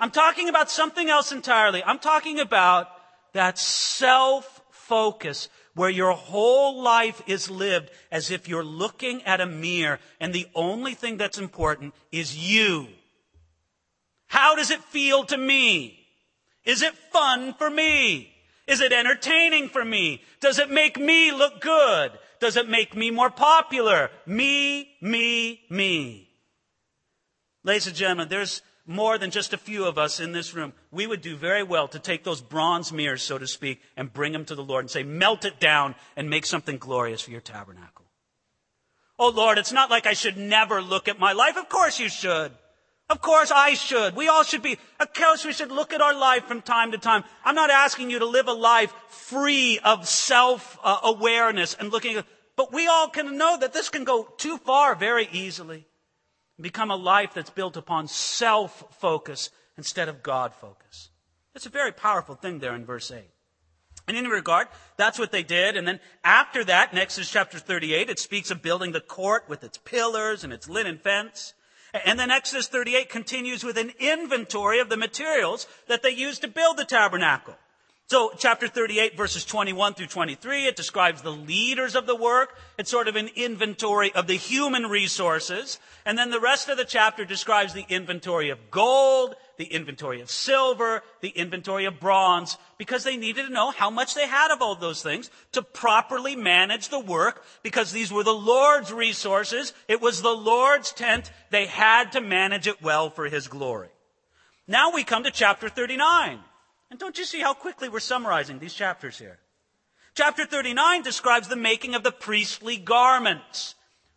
I'm 0.00 0.10
talking 0.10 0.48
about 0.48 0.70
something 0.70 1.10
else 1.10 1.32
entirely. 1.32 1.84
I'm 1.84 1.98
talking 1.98 2.40
about 2.40 2.88
that 3.34 3.58
self 3.58 4.61
focus 4.92 5.48
where 5.74 5.88
your 5.88 6.12
whole 6.12 6.82
life 6.82 7.22
is 7.26 7.48
lived 7.48 7.90
as 8.10 8.30
if 8.30 8.46
you're 8.46 8.62
looking 8.62 9.22
at 9.22 9.40
a 9.40 9.46
mirror 9.46 9.98
and 10.20 10.34
the 10.34 10.46
only 10.54 10.92
thing 10.92 11.16
that's 11.16 11.38
important 11.38 11.94
is 12.10 12.36
you. 12.36 12.88
How 14.26 14.54
does 14.54 14.70
it 14.70 14.84
feel 14.84 15.24
to 15.24 15.38
me? 15.38 15.98
Is 16.66 16.82
it 16.82 16.94
fun 17.10 17.54
for 17.54 17.70
me? 17.70 18.34
Is 18.66 18.82
it 18.82 18.92
entertaining 18.92 19.70
for 19.70 19.82
me? 19.82 20.22
Does 20.40 20.58
it 20.58 20.70
make 20.70 20.98
me 20.98 21.32
look 21.32 21.62
good? 21.62 22.12
Does 22.38 22.58
it 22.58 22.68
make 22.68 22.94
me 22.94 23.10
more 23.10 23.30
popular? 23.30 24.10
Me, 24.26 24.90
me, 25.00 25.62
me. 25.70 26.28
Ladies 27.64 27.86
and 27.86 27.96
gentlemen, 27.96 28.28
there's 28.28 28.60
more 28.92 29.18
than 29.18 29.30
just 29.30 29.52
a 29.52 29.58
few 29.58 29.84
of 29.84 29.98
us 29.98 30.20
in 30.20 30.32
this 30.32 30.54
room. 30.54 30.72
We 30.90 31.06
would 31.06 31.22
do 31.22 31.36
very 31.36 31.62
well 31.62 31.88
to 31.88 31.98
take 31.98 32.24
those 32.24 32.40
bronze 32.40 32.92
mirrors, 32.92 33.22
so 33.22 33.38
to 33.38 33.46
speak, 33.46 33.80
and 33.96 34.12
bring 34.12 34.32
them 34.32 34.44
to 34.44 34.54
the 34.54 34.62
Lord 34.62 34.84
and 34.84 34.90
say, 34.90 35.02
melt 35.02 35.44
it 35.44 35.58
down 35.58 35.94
and 36.16 36.30
make 36.30 36.46
something 36.46 36.78
glorious 36.78 37.22
for 37.22 37.30
your 37.30 37.40
tabernacle. 37.40 38.04
Oh 39.18 39.30
Lord, 39.30 39.58
it's 39.58 39.72
not 39.72 39.90
like 39.90 40.06
I 40.06 40.14
should 40.14 40.36
never 40.36 40.82
look 40.82 41.08
at 41.08 41.18
my 41.18 41.32
life. 41.32 41.56
Of 41.56 41.68
course 41.68 41.98
you 41.98 42.08
should. 42.08 42.52
Of 43.08 43.20
course 43.20 43.50
I 43.54 43.74
should. 43.74 44.16
We 44.16 44.28
all 44.28 44.42
should 44.42 44.62
be. 44.62 44.78
Of 44.98 45.12
course 45.12 45.44
we 45.44 45.52
should 45.52 45.70
look 45.70 45.92
at 45.92 46.00
our 46.00 46.14
life 46.14 46.44
from 46.44 46.62
time 46.62 46.92
to 46.92 46.98
time. 46.98 47.24
I'm 47.44 47.54
not 47.54 47.70
asking 47.70 48.10
you 48.10 48.20
to 48.20 48.26
live 48.26 48.48
a 48.48 48.52
life 48.52 48.92
free 49.08 49.78
of 49.84 50.08
self-awareness 50.08 51.74
and 51.74 51.92
looking 51.92 52.22
but 52.56 52.72
we 52.72 52.86
all 52.86 53.08
can 53.08 53.36
know 53.36 53.58
that 53.58 53.72
this 53.72 53.88
can 53.88 54.04
go 54.04 54.28
too 54.36 54.58
far 54.58 54.94
very 54.94 55.28
easily. 55.32 55.86
Become 56.62 56.90
a 56.92 56.96
life 56.96 57.34
that's 57.34 57.50
built 57.50 57.76
upon 57.76 58.06
self-focus 58.06 59.50
instead 59.76 60.08
of 60.08 60.22
God 60.22 60.54
focus. 60.54 61.10
It's 61.54 61.66
a 61.66 61.70
very 61.70 61.92
powerful 61.92 62.36
thing 62.36 62.60
there 62.60 62.74
in 62.74 62.86
verse 62.86 63.10
8. 63.10 63.24
And 64.08 64.16
in 64.16 64.26
regard, 64.26 64.68
that's 64.96 65.18
what 65.18 65.32
they 65.32 65.42
did. 65.42 65.76
And 65.76 65.86
then 65.86 66.00
after 66.24 66.64
that, 66.64 66.92
in 66.92 66.98
Exodus 66.98 67.30
chapter 67.30 67.58
38, 67.58 68.08
it 68.08 68.18
speaks 68.18 68.50
of 68.50 68.62
building 68.62 68.92
the 68.92 69.00
court 69.00 69.44
with 69.48 69.62
its 69.62 69.78
pillars 69.78 70.44
and 70.44 70.52
its 70.52 70.68
linen 70.68 70.98
fence. 70.98 71.54
And 72.06 72.18
then 72.18 72.30
Exodus 72.30 72.68
38 72.68 73.08
continues 73.08 73.64
with 73.64 73.76
an 73.76 73.92
inventory 73.98 74.78
of 74.78 74.88
the 74.88 74.96
materials 74.96 75.66
that 75.88 76.02
they 76.02 76.10
used 76.10 76.42
to 76.42 76.48
build 76.48 76.78
the 76.78 76.84
tabernacle. 76.84 77.54
So 78.08 78.30
chapter 78.36 78.68
38 78.68 79.16
verses 79.16 79.44
21 79.44 79.94
through 79.94 80.08
23, 80.08 80.66
it 80.66 80.76
describes 80.76 81.22
the 81.22 81.30
leaders 81.30 81.96
of 81.96 82.06
the 82.06 82.14
work. 82.14 82.58
It's 82.76 82.90
sort 82.90 83.08
of 83.08 83.16
an 83.16 83.30
inventory 83.36 84.12
of 84.12 84.26
the 84.26 84.36
human 84.36 84.84
resources. 84.84 85.78
And 86.04 86.18
then 86.18 86.30
the 86.30 86.40
rest 86.40 86.68
of 86.68 86.76
the 86.76 86.84
chapter 86.84 87.24
describes 87.24 87.72
the 87.72 87.86
inventory 87.88 88.50
of 88.50 88.70
gold, 88.70 89.34
the 89.56 89.64
inventory 89.64 90.20
of 90.20 90.30
silver, 90.30 91.02
the 91.22 91.30
inventory 91.30 91.86
of 91.86 92.00
bronze, 92.00 92.58
because 92.76 93.04
they 93.04 93.16
needed 93.16 93.46
to 93.46 93.52
know 93.52 93.70
how 93.70 93.88
much 93.88 94.14
they 94.14 94.26
had 94.26 94.52
of 94.52 94.60
all 94.60 94.74
those 94.74 95.02
things 95.02 95.30
to 95.52 95.62
properly 95.62 96.36
manage 96.36 96.90
the 96.90 97.00
work, 97.00 97.44
because 97.62 97.92
these 97.92 98.12
were 98.12 98.24
the 98.24 98.34
Lord's 98.34 98.92
resources. 98.92 99.72
It 99.88 100.02
was 100.02 100.20
the 100.20 100.36
Lord's 100.36 100.92
tent. 100.92 101.32
They 101.50 101.64
had 101.64 102.12
to 102.12 102.20
manage 102.20 102.66
it 102.66 102.82
well 102.82 103.08
for 103.08 103.26
His 103.26 103.48
glory. 103.48 103.88
Now 104.68 104.92
we 104.92 105.02
come 105.02 105.24
to 105.24 105.30
chapter 105.30 105.70
39. 105.70 106.40
And 106.92 106.98
don't 106.98 107.16
you 107.16 107.24
see 107.24 107.40
how 107.40 107.54
quickly 107.54 107.88
we're 107.88 108.00
summarizing 108.00 108.58
these 108.58 108.74
chapters 108.74 109.18
here? 109.18 109.38
Chapter 110.14 110.44
39 110.44 111.00
describes 111.00 111.48
the 111.48 111.56
making 111.56 111.94
of 111.94 112.02
the 112.02 112.12
priestly 112.12 112.76
garments. 112.76 113.76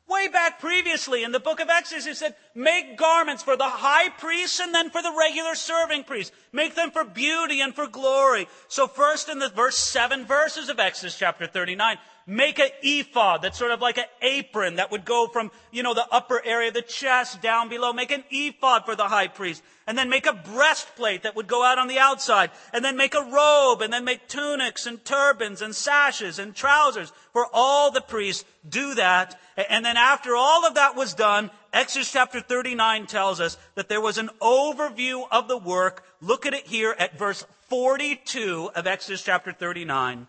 Way 0.10 0.27
back 0.27 0.60
previously 0.60 1.24
in 1.24 1.32
the 1.32 1.39
book 1.39 1.62
of 1.62 1.70
Exodus, 1.70 2.05
it 2.05 2.17
said, 2.17 2.36
make 2.55 2.97
garments 2.97 3.43
for 3.43 3.57
the 3.57 3.63
high 3.65 4.09
priest 4.09 4.62
and 4.62 4.74
then 4.74 4.89
for 4.89 5.01
the 5.01 5.13
regular 5.17 5.53
serving 5.55 6.05
priest. 6.05 6.33
Make 6.53 6.74
them 6.74 6.89
for 6.89 7.03
beauty 7.03 7.59
and 7.59 7.75
for 7.75 7.85
glory. 7.85 8.47
So 8.69 8.88
first 8.88 9.27
in 9.27 9.39
the 9.39 9.50
verse 9.50 9.77
seven 9.77 10.25
verses 10.25 10.69
of 10.69 10.79
Exodus 10.79 11.17
chapter 11.17 11.45
39, 11.45 11.97
make 12.27 12.57
an 12.57 12.69
ephod 12.81 13.41
that's 13.41 13.59
sort 13.59 13.71
of 13.71 13.81
like 13.81 13.97
an 13.97 14.05
apron 14.21 14.75
that 14.75 14.89
would 14.89 15.05
go 15.05 15.27
from, 15.27 15.51
you 15.71 15.83
know, 15.83 15.93
the 15.93 16.07
upper 16.12 16.41
area 16.43 16.69
of 16.69 16.74
the 16.74 16.81
chest 16.81 17.41
down 17.41 17.69
below. 17.69 17.93
Make 17.93 18.12
an 18.12 18.24
ephod 18.31 18.85
for 18.85 18.95
the 18.95 19.09
high 19.09 19.27
priest. 19.27 19.62
And 19.88 19.95
then 19.95 20.09
make 20.09 20.25
a 20.25 20.33
breastplate 20.33 21.24
that 21.24 21.35
would 21.35 21.45
go 21.45 21.63
out 21.63 21.77
on 21.77 21.88
the 21.88 22.00
outside. 22.00 22.50
And 22.74 22.83
then 22.83 22.97
make 22.97 23.13
a 23.13 23.21
robe. 23.21 23.81
And 23.81 23.93
then 23.93 24.03
make 24.03 24.27
tunics 24.27 24.88
and 24.88 25.03
turbans 25.05 25.62
and 25.62 25.75
sashes 25.75 26.39
and 26.39 26.55
trousers 26.55 27.12
for 27.33 27.47
all 27.53 27.91
the 27.91 28.01
priests. 28.01 28.45
Do 28.67 28.95
that. 28.95 29.39
And 29.69 29.85
then 29.85 29.97
after 29.97 30.35
all 30.35 30.65
of 30.65 30.74
that 30.75 30.95
was 30.95 31.13
done, 31.13 31.51
Exodus 31.75 32.10
chapter 32.10 32.39
39 32.39 33.05
tells 33.05 33.41
us 33.41 33.58
that 33.75 33.89
there 33.89 34.00
was 34.00 34.17
an 34.17 34.29
overview 34.41 35.27
of 35.29 35.50
the 35.50 35.58
work. 35.58 36.05
Look 36.22 36.46
at 36.46 36.53
it 36.53 36.65
here 36.67 36.96
at 36.98 37.20
verse 37.20 37.46
42 37.67 38.72
of 38.74 38.88
Exodus 38.88 39.22
chapter 39.22 39.51
39. 39.51 40.25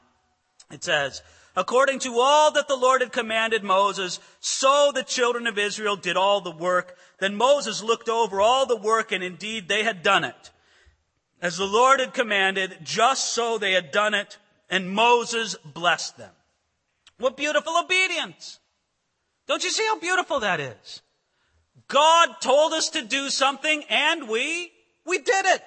It 0.72 0.82
says, 0.82 1.22
According 1.54 2.00
to 2.00 2.18
all 2.18 2.50
that 2.50 2.66
the 2.66 2.74
Lord 2.74 3.00
had 3.00 3.12
commanded 3.12 3.62
Moses, 3.62 4.18
so 4.40 4.90
the 4.92 5.04
children 5.04 5.46
of 5.46 5.56
Israel 5.56 5.94
did 5.94 6.16
all 6.16 6.40
the 6.40 6.50
work. 6.50 6.96
Then 7.20 7.36
Moses 7.36 7.80
looked 7.80 8.08
over 8.08 8.40
all 8.40 8.66
the 8.66 8.74
work, 8.76 9.12
and 9.12 9.22
indeed 9.22 9.68
they 9.68 9.84
had 9.84 10.02
done 10.02 10.24
it. 10.24 10.50
As 11.40 11.56
the 11.56 11.64
Lord 11.64 12.00
had 12.00 12.12
commanded, 12.12 12.78
just 12.82 13.32
so 13.32 13.56
they 13.56 13.70
had 13.70 13.92
done 13.92 14.14
it, 14.14 14.38
and 14.68 14.90
Moses 14.90 15.54
blessed 15.64 16.18
them. 16.18 16.32
What 17.18 17.36
beautiful 17.36 17.78
obedience! 17.78 18.58
Don't 19.46 19.62
you 19.62 19.70
see 19.70 19.86
how 19.86 20.00
beautiful 20.00 20.40
that 20.40 20.58
is? 20.58 21.02
God 21.88 22.40
told 22.40 22.72
us 22.72 22.90
to 22.90 23.02
do 23.02 23.30
something, 23.30 23.84
and 23.88 24.28
we, 24.28 24.72
we 25.04 25.18
did 25.18 25.46
it. 25.46 25.62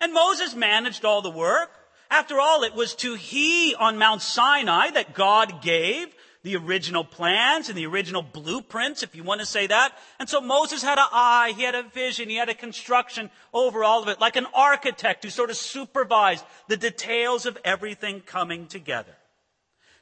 And 0.00 0.12
Moses 0.12 0.54
managed 0.54 1.04
all 1.04 1.22
the 1.22 1.30
work. 1.30 1.70
After 2.10 2.40
all, 2.40 2.64
it 2.64 2.74
was 2.74 2.94
to 2.96 3.14
he 3.14 3.74
on 3.74 3.98
Mount 3.98 4.20
Sinai 4.20 4.90
that 4.90 5.14
God 5.14 5.62
gave 5.62 6.08
the 6.42 6.56
original 6.56 7.04
plans 7.04 7.68
and 7.68 7.78
the 7.78 7.86
original 7.86 8.22
blueprints, 8.22 9.02
if 9.02 9.14
you 9.14 9.22
want 9.22 9.40
to 9.40 9.46
say 9.46 9.68
that. 9.68 9.96
And 10.18 10.28
so 10.28 10.40
Moses 10.40 10.82
had 10.82 10.98
an 10.98 11.06
eye, 11.12 11.54
he 11.56 11.62
had 11.62 11.76
a 11.76 11.84
vision, 11.84 12.28
he 12.28 12.36
had 12.36 12.48
a 12.48 12.54
construction 12.54 13.30
over 13.54 13.84
all 13.84 14.02
of 14.02 14.08
it, 14.08 14.20
like 14.20 14.36
an 14.36 14.46
architect 14.52 15.22
who 15.22 15.30
sort 15.30 15.50
of 15.50 15.56
supervised 15.56 16.44
the 16.66 16.76
details 16.76 17.46
of 17.46 17.56
everything 17.64 18.20
coming 18.20 18.66
together. 18.66 19.16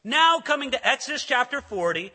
Now 0.03 0.41
coming 0.41 0.71
to 0.71 0.87
Exodus 0.87 1.25
chapter 1.25 1.61
40, 1.61 2.11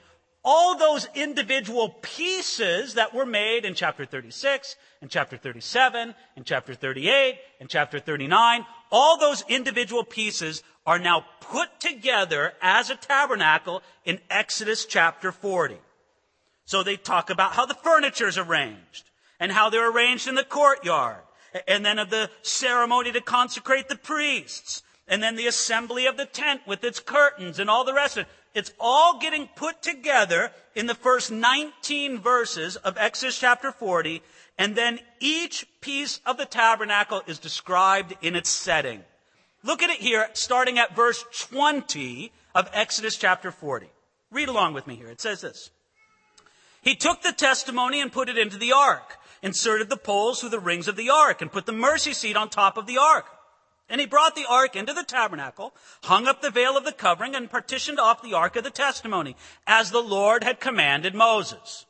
all 0.46 0.78
those 0.78 1.08
individual 1.16 1.90
pieces 2.02 2.94
that 2.94 3.14
were 3.16 3.26
made 3.26 3.66
in 3.66 3.74
chapter 3.74 4.06
36, 4.06 4.76
and 5.02 5.10
chapter 5.10 5.38
37, 5.38 6.14
and 6.36 6.46
chapter 6.46 6.76
38, 6.76 7.40
and 7.60 7.68
chapter 7.68 8.00
39, 8.00 8.66
all 8.92 9.18
those 9.18 9.44
individual 9.50 10.04
pieces 10.04 10.62
are 10.86 11.00
now 11.00 11.26
put 11.42 11.80
together 11.80 12.54
as 12.62 12.92
a 12.92 12.96
tabernacle 12.96 13.82
in 14.06 14.20
Exodus 14.30 14.86
chapter 14.86 15.32
40. 15.32 15.78
So 16.66 16.84
they 16.84 16.96
talk 16.96 17.32
about 17.32 17.54
how 17.54 17.66
the 17.66 17.74
furniture 17.74 18.28
is 18.28 18.38
arranged, 18.38 19.10
and 19.40 19.52
how 19.52 19.72
they're 19.72 19.92
arranged 19.92 20.28
in 20.28 20.36
the 20.36 20.44
courtyard, 20.44 21.24
and 21.68 21.84
then 21.84 21.98
of 21.98 22.12
the 22.12 22.30
ceremony 22.44 23.12
to 23.12 23.22
consecrate 23.22 23.90
the 23.90 23.96
priests, 23.96 24.84
and 25.08 25.24
then 25.24 25.36
the 25.36 25.48
assembly 25.48 26.06
of 26.06 26.18
the 26.18 26.26
tent 26.26 26.62
with 26.68 26.84
its 26.84 27.00
curtains 27.00 27.60
and 27.60 27.70
all 27.70 27.84
the 27.84 27.94
rest 27.94 28.18
of 28.18 28.26
it. 28.26 28.30
It's 28.56 28.72
all 28.80 29.20
getting 29.20 29.50
put 29.56 29.82
together 29.82 30.50
in 30.76 30.86
the 30.88 30.96
first 30.96 31.30
19 31.30 32.22
verses 32.22 32.78
of 32.78 32.98
Exodus 32.98 33.38
chapter 33.38 33.74
40, 33.74 34.24
and 34.58 34.78
then 34.78 35.00
each 35.20 35.68
piece 35.82 36.22
of 36.26 36.38
the 36.38 36.46
tabernacle 36.46 37.22
is 37.28 37.38
described 37.38 38.16
in 38.22 38.34
its 38.34 38.50
setting. 38.50 39.04
Look 39.62 39.84
at 39.84 39.90
it 39.90 40.00
here, 40.00 40.30
starting 40.34 40.80
at 40.80 40.96
verse 40.96 41.26
20 41.50 42.32
of 42.56 42.70
Exodus 42.72 43.18
chapter 43.18 43.52
40. 43.52 43.88
Read 44.32 44.48
along 44.48 44.74
with 44.74 44.88
me 44.88 44.96
here. 44.96 45.10
It 45.10 45.20
says 45.20 45.42
this. 45.42 45.70
He 46.82 46.96
took 46.96 47.24
the 47.24 47.34
testimony 47.34 48.00
and 48.00 48.12
put 48.12 48.30
it 48.30 48.38
into 48.38 48.58
the 48.58 48.72
ark, 48.72 49.18
inserted 49.42 49.90
the 49.90 49.98
poles 49.98 50.40
through 50.40 50.50
the 50.50 50.60
rings 50.60 50.88
of 50.88 50.96
the 50.96 51.10
ark, 51.10 51.42
and 51.42 51.52
put 51.52 51.66
the 51.66 51.74
mercy 51.74 52.14
seat 52.14 52.38
on 52.38 52.50
top 52.50 52.78
of 52.78 52.88
the 52.88 53.00
ark. 53.00 53.26
And 53.90 54.02
he 54.02 54.08
brought 54.08 54.36
the 54.36 54.48
ark 54.50 54.76
into 54.76 54.94
the 54.94 55.04
tabernacle, 55.04 55.76
hung 56.04 56.28
up 56.28 56.42
the 56.42 56.50
veil 56.50 56.76
of 56.76 56.86
the 56.86 56.92
covering, 56.92 57.36
and 57.36 57.52
partitioned 57.52 58.00
off 58.00 58.22
the 58.22 58.34
ark 58.34 58.56
of 58.56 58.64
the 58.64 58.72
testimony, 58.72 59.36
as 59.68 59.92
the 59.92 60.02
Lord 60.02 60.44
had 60.44 60.60
commanded 60.60 61.14
Moses. 61.14 61.86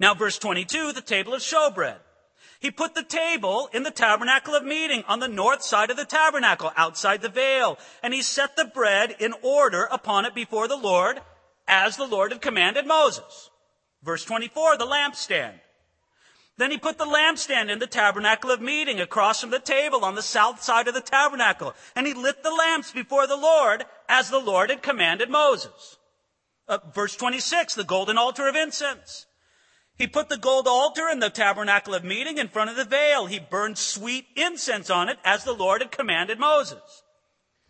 Now, 0.00 0.14
verse 0.14 0.38
22, 0.38 0.92
the 0.92 1.00
table 1.00 1.34
of 1.34 1.40
showbread. 1.40 1.98
He 2.58 2.70
put 2.70 2.94
the 2.94 3.04
table 3.04 3.68
in 3.72 3.82
the 3.82 3.90
tabernacle 3.90 4.54
of 4.54 4.64
meeting 4.64 5.04
on 5.06 5.20
the 5.20 5.28
north 5.28 5.62
side 5.62 5.90
of 5.90 5.96
the 5.96 6.04
tabernacle, 6.04 6.72
outside 6.76 7.20
the 7.20 7.28
veil. 7.28 7.78
And 8.02 8.14
he 8.14 8.22
set 8.22 8.56
the 8.56 8.64
bread 8.64 9.14
in 9.20 9.34
order 9.42 9.84
upon 9.84 10.24
it 10.24 10.34
before 10.34 10.66
the 10.66 10.76
Lord, 10.76 11.20
as 11.68 11.96
the 11.96 12.06
Lord 12.06 12.32
had 12.32 12.40
commanded 12.40 12.86
Moses. 12.86 13.50
Verse 14.02 14.24
24, 14.24 14.78
the 14.78 14.86
lampstand. 14.86 15.60
Then 16.56 16.70
he 16.70 16.78
put 16.78 16.98
the 16.98 17.04
lampstand 17.04 17.68
in 17.68 17.80
the 17.80 17.86
tabernacle 17.86 18.50
of 18.50 18.60
meeting 18.60 19.00
across 19.00 19.40
from 19.40 19.50
the 19.50 19.58
table 19.58 20.04
on 20.04 20.14
the 20.14 20.22
south 20.22 20.62
side 20.62 20.86
of 20.86 20.94
the 20.94 21.00
tabernacle. 21.00 21.74
And 21.96 22.06
he 22.06 22.14
lit 22.14 22.42
the 22.42 22.54
lamps 22.54 22.92
before 22.92 23.26
the 23.26 23.36
Lord 23.36 23.84
as 24.08 24.30
the 24.30 24.38
Lord 24.38 24.70
had 24.70 24.82
commanded 24.82 25.30
Moses. 25.30 25.98
Uh, 26.68 26.78
verse 26.94 27.16
26, 27.16 27.74
the 27.74 27.84
golden 27.84 28.16
altar 28.16 28.48
of 28.48 28.54
incense. 28.54 29.26
He 29.96 30.06
put 30.06 30.28
the 30.28 30.36
gold 30.36 30.66
altar 30.66 31.08
in 31.08 31.18
the 31.20 31.30
tabernacle 31.30 31.94
of 31.94 32.04
meeting 32.04 32.38
in 32.38 32.48
front 32.48 32.70
of 32.70 32.76
the 32.76 32.84
veil. 32.84 33.26
He 33.26 33.38
burned 33.38 33.78
sweet 33.78 34.26
incense 34.36 34.90
on 34.90 35.08
it 35.08 35.18
as 35.24 35.44
the 35.44 35.52
Lord 35.52 35.82
had 35.82 35.92
commanded 35.92 36.38
Moses. 36.38 37.02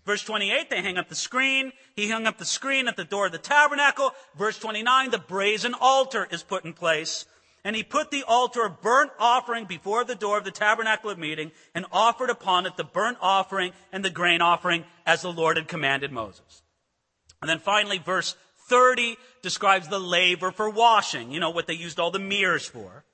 Verse 0.05 0.23
28, 0.23 0.69
they 0.69 0.83
hang 0.83 0.99
up 0.99 1.09
the 1.09 1.15
screen. 1.15 1.73
He 1.97 2.11
hung 2.11 2.27
up 2.27 2.37
the 2.37 2.45
screen 2.45 2.89
at 2.89 2.97
the 2.97 3.05
door 3.05 3.27
of 3.27 3.33
the 3.33 3.39
tabernacle. 3.39 4.13
Verse 4.37 4.59
29, 4.59 5.11
the 5.11 5.19
brazen 5.19 5.75
altar 5.75 6.29
is 6.31 6.43
put 6.43 6.65
in 6.65 6.75
place. 6.75 7.25
And 7.65 7.75
he 7.75 7.83
put 7.83 8.11
the 8.11 8.25
altar 8.25 8.67
of 8.67 8.83
burnt 8.83 9.11
offering 9.19 9.65
before 9.65 10.05
the 10.05 10.15
door 10.15 10.37
of 10.37 10.45
the 10.45 10.51
tabernacle 10.51 11.09
of 11.09 11.19
meeting 11.19 11.51
and 11.75 11.87
offered 11.91 12.29
upon 12.29 12.67
it 12.67 12.77
the 12.77 12.85
burnt 12.85 13.19
offering 13.23 13.73
and 13.91 14.05
the 14.05 14.11
grain 14.11 14.43
offering 14.43 14.85
as 15.07 15.23
the 15.23 15.33
Lord 15.33 15.57
had 15.57 15.67
commanded 15.67 16.13
Moses. 16.13 16.63
And 17.41 17.49
then 17.49 17.59
finally, 17.59 17.99
verse 17.99 18.37
30 18.69 19.17
describes 19.43 19.89
the 19.89 19.99
laver 19.99 20.51
for 20.51 20.69
washing, 20.69 21.31
you 21.31 21.41
know, 21.41 21.51
what 21.51 21.67
they 21.67 21.75
used 21.75 21.99
all 21.99 22.11
the 22.11 22.19
mirrors 22.19 22.67
for. 22.67 23.05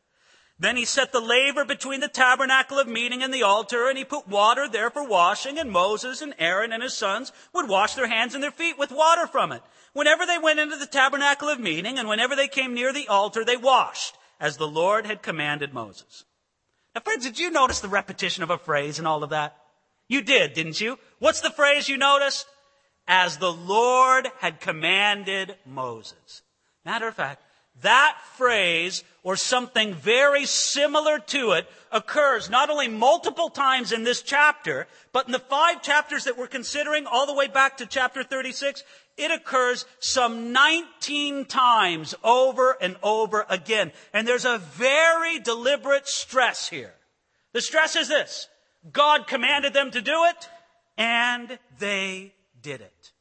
Then 0.60 0.76
he 0.76 0.84
set 0.84 1.10
the 1.10 1.20
laver 1.20 1.64
between 1.64 2.00
the 2.00 2.08
tabernacle 2.08 2.78
of 2.78 2.86
meeting 2.86 3.22
and 3.22 3.32
the 3.32 3.44
altar, 3.44 3.88
and 3.88 3.96
he 3.96 4.04
put 4.04 4.28
water 4.28 4.68
there 4.68 4.90
for 4.90 5.02
washing, 5.02 5.58
and 5.58 5.70
Moses 5.70 6.20
and 6.20 6.34
Aaron 6.38 6.70
and 6.70 6.82
his 6.82 6.94
sons 6.94 7.32
would 7.54 7.66
wash 7.66 7.94
their 7.94 8.08
hands 8.08 8.34
and 8.34 8.42
their 8.42 8.50
feet 8.50 8.78
with 8.78 8.92
water 8.92 9.26
from 9.26 9.52
it. 9.52 9.62
Whenever 9.94 10.26
they 10.26 10.36
went 10.36 10.60
into 10.60 10.76
the 10.76 10.86
tabernacle 10.86 11.48
of 11.48 11.58
meeting, 11.58 11.98
and 11.98 12.06
whenever 12.06 12.36
they 12.36 12.46
came 12.46 12.74
near 12.74 12.92
the 12.92 13.08
altar, 13.08 13.42
they 13.42 13.56
washed, 13.56 14.18
as 14.40 14.56
the 14.56 14.66
Lord 14.66 15.06
had 15.06 15.22
commanded 15.22 15.74
Moses. 15.74 16.24
Now, 16.94 17.02
friends, 17.02 17.24
did 17.24 17.38
you 17.38 17.50
notice 17.50 17.80
the 17.80 17.88
repetition 17.88 18.42
of 18.42 18.50
a 18.50 18.58
phrase 18.58 18.98
and 18.98 19.06
all 19.06 19.22
of 19.22 19.30
that? 19.30 19.56
You 20.08 20.22
did, 20.22 20.54
didn't 20.54 20.80
you? 20.80 20.98
What's 21.20 21.40
the 21.40 21.50
phrase 21.50 21.88
you 21.88 21.96
noticed? 21.96 22.46
As 23.06 23.38
the 23.38 23.52
Lord 23.52 24.28
had 24.38 24.60
commanded 24.60 25.54
Moses. 25.64 26.42
Matter 26.84 27.06
of 27.06 27.14
fact, 27.14 27.42
that 27.82 28.18
phrase 28.36 29.04
or 29.22 29.36
something 29.36 29.94
very 29.94 30.44
similar 30.44 31.18
to 31.18 31.52
it 31.52 31.68
occurs 31.92 32.50
not 32.50 32.70
only 32.70 32.88
multiple 32.88 33.50
times 33.50 33.92
in 33.92 34.04
this 34.04 34.22
chapter, 34.22 34.86
but 35.12 35.26
in 35.26 35.32
the 35.32 35.38
five 35.38 35.82
chapters 35.82 36.24
that 36.24 36.36
we're 36.36 36.46
considering 36.46 37.06
all 37.06 37.26
the 37.26 37.34
way 37.34 37.48
back 37.48 37.76
to 37.78 37.86
chapter 37.86 38.22
36, 38.22 38.82
it 39.16 39.30
occurs 39.30 39.84
some 39.98 40.52
19 40.52 41.44
times 41.46 42.14
over 42.24 42.76
and 42.80 42.96
over 43.02 43.44
again. 43.48 43.92
And 44.12 44.26
there's 44.26 44.44
a 44.44 44.58
very 44.58 45.38
deliberate 45.38 46.08
stress 46.08 46.68
here. 46.68 46.94
The 47.52 47.60
stress 47.60 47.96
is 47.96 48.08
this. 48.08 48.48
God 48.92 49.26
commanded 49.26 49.74
them 49.74 49.90
to 49.90 50.00
do 50.00 50.24
it, 50.24 50.48
and 50.96 51.58
they 51.78 52.32
did 52.62 52.80
it. 52.80 53.12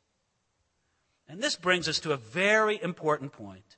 And 1.27 1.41
this 1.41 1.55
brings 1.55 1.87
us 1.87 1.99
to 1.99 2.13
a 2.13 2.17
very 2.17 2.81
important 2.81 3.31
point 3.33 3.77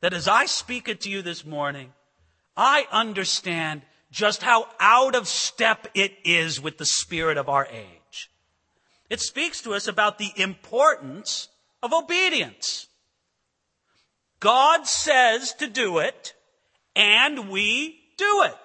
that 0.00 0.12
as 0.12 0.26
I 0.26 0.46
speak 0.46 0.88
it 0.88 1.02
to 1.02 1.10
you 1.10 1.22
this 1.22 1.44
morning, 1.44 1.92
I 2.56 2.86
understand 2.90 3.82
just 4.10 4.42
how 4.42 4.66
out 4.80 5.14
of 5.14 5.28
step 5.28 5.86
it 5.94 6.12
is 6.24 6.60
with 6.60 6.78
the 6.78 6.86
spirit 6.86 7.36
of 7.36 7.48
our 7.48 7.66
age. 7.66 7.99
It 9.10 9.20
speaks 9.20 9.60
to 9.62 9.74
us 9.74 9.88
about 9.88 10.18
the 10.18 10.32
importance 10.36 11.48
of 11.82 11.92
obedience. 11.92 12.86
God 14.38 14.86
says 14.86 15.52
to 15.54 15.66
do 15.66 15.98
it, 15.98 16.34
and 16.94 17.50
we 17.50 18.00
do 18.16 18.42
it. 18.44 18.56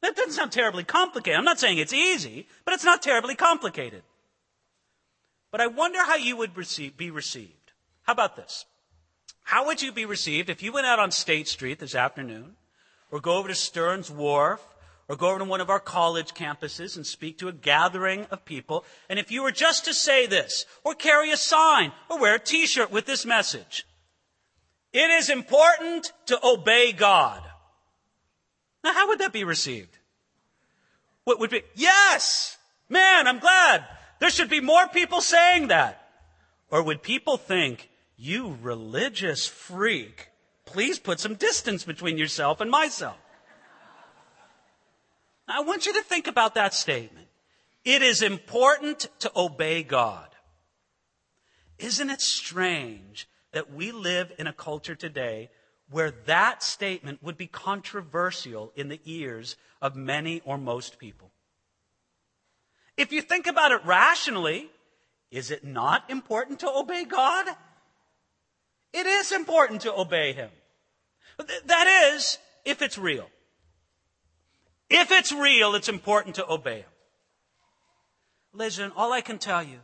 That 0.00 0.16
doesn't 0.16 0.32
sound 0.32 0.50
terribly 0.50 0.82
complicated. 0.82 1.38
I'm 1.38 1.44
not 1.44 1.60
saying 1.60 1.78
it's 1.78 1.92
easy, 1.92 2.48
but 2.64 2.74
it's 2.74 2.84
not 2.84 3.02
terribly 3.02 3.36
complicated. 3.36 4.02
But 5.52 5.60
I 5.60 5.68
wonder 5.68 6.02
how 6.02 6.16
you 6.16 6.36
would 6.38 6.56
receive, 6.56 6.96
be 6.96 7.10
received. 7.10 7.72
How 8.02 8.14
about 8.14 8.34
this? 8.34 8.64
How 9.44 9.66
would 9.66 9.82
you 9.82 9.92
be 9.92 10.06
received 10.06 10.48
if 10.48 10.62
you 10.62 10.72
went 10.72 10.86
out 10.86 10.98
on 10.98 11.10
State 11.10 11.46
Street 11.46 11.78
this 11.78 11.94
afternoon, 11.94 12.56
or 13.10 13.20
go 13.20 13.36
over 13.36 13.48
to 13.48 13.54
Stearns 13.54 14.10
Wharf, 14.10 14.60
or 15.12 15.16
go 15.16 15.28
over 15.28 15.40
to 15.40 15.44
one 15.44 15.60
of 15.60 15.68
our 15.68 15.78
college 15.78 16.32
campuses 16.32 16.96
and 16.96 17.06
speak 17.06 17.36
to 17.36 17.46
a 17.46 17.52
gathering 17.52 18.24
of 18.30 18.46
people, 18.46 18.82
and 19.10 19.18
if 19.18 19.30
you 19.30 19.42
were 19.42 19.52
just 19.52 19.84
to 19.84 19.92
say 19.92 20.24
this, 20.24 20.64
or 20.84 20.94
carry 20.94 21.30
a 21.30 21.36
sign, 21.36 21.92
or 22.08 22.18
wear 22.18 22.36
a 22.36 22.38
t-shirt 22.38 22.90
with 22.90 23.04
this 23.04 23.26
message, 23.26 23.86
it 24.90 25.10
is 25.10 25.28
important 25.28 26.10
to 26.24 26.40
obey 26.42 26.92
God. 26.92 27.42
Now, 28.82 28.94
how 28.94 29.08
would 29.08 29.18
that 29.18 29.34
be 29.34 29.44
received? 29.44 29.98
What 31.24 31.38
would 31.40 31.50
be, 31.50 31.60
yes! 31.74 32.56
Man, 32.88 33.28
I'm 33.28 33.38
glad. 33.38 33.84
There 34.18 34.30
should 34.30 34.48
be 34.48 34.62
more 34.62 34.88
people 34.88 35.20
saying 35.20 35.68
that. 35.68 36.08
Or 36.70 36.82
would 36.82 37.02
people 37.02 37.36
think, 37.36 37.90
you 38.16 38.56
religious 38.62 39.46
freak, 39.46 40.28
please 40.64 40.98
put 40.98 41.20
some 41.20 41.34
distance 41.34 41.84
between 41.84 42.16
yourself 42.16 42.62
and 42.62 42.70
myself. 42.70 43.18
I 45.52 45.60
want 45.60 45.86
you 45.86 45.92
to 45.92 46.02
think 46.02 46.26
about 46.26 46.54
that 46.54 46.72
statement. 46.72 47.28
It 47.84 48.02
is 48.02 48.22
important 48.22 49.08
to 49.20 49.30
obey 49.36 49.82
God. 49.82 50.28
Isn't 51.78 52.10
it 52.10 52.20
strange 52.20 53.28
that 53.52 53.72
we 53.72 53.92
live 53.92 54.32
in 54.38 54.46
a 54.46 54.52
culture 54.52 54.94
today 54.94 55.50
where 55.90 56.12
that 56.26 56.62
statement 56.62 57.22
would 57.22 57.36
be 57.36 57.46
controversial 57.46 58.72
in 58.76 58.88
the 58.88 59.00
ears 59.04 59.56
of 59.82 59.94
many 59.94 60.40
or 60.44 60.56
most 60.56 60.98
people? 60.98 61.32
If 62.96 63.12
you 63.12 63.20
think 63.20 63.46
about 63.46 63.72
it 63.72 63.84
rationally, 63.84 64.70
is 65.30 65.50
it 65.50 65.64
not 65.64 66.08
important 66.08 66.60
to 66.60 66.70
obey 66.70 67.04
God? 67.04 67.46
It 68.92 69.06
is 69.06 69.32
important 69.32 69.82
to 69.82 69.94
obey 69.94 70.32
him. 70.32 70.50
That 71.66 72.12
is, 72.14 72.38
if 72.64 72.80
it's 72.80 72.96
real. 72.96 73.28
If 74.94 75.10
it's 75.10 75.32
real, 75.32 75.74
it's 75.74 75.88
important 75.88 76.36
to 76.36 76.50
obey 76.50 76.80
him. 76.80 76.90
Listen, 78.52 78.92
all 78.96 79.12
I 79.12 79.22
can 79.22 79.38
tell 79.38 79.62
you 79.62 79.78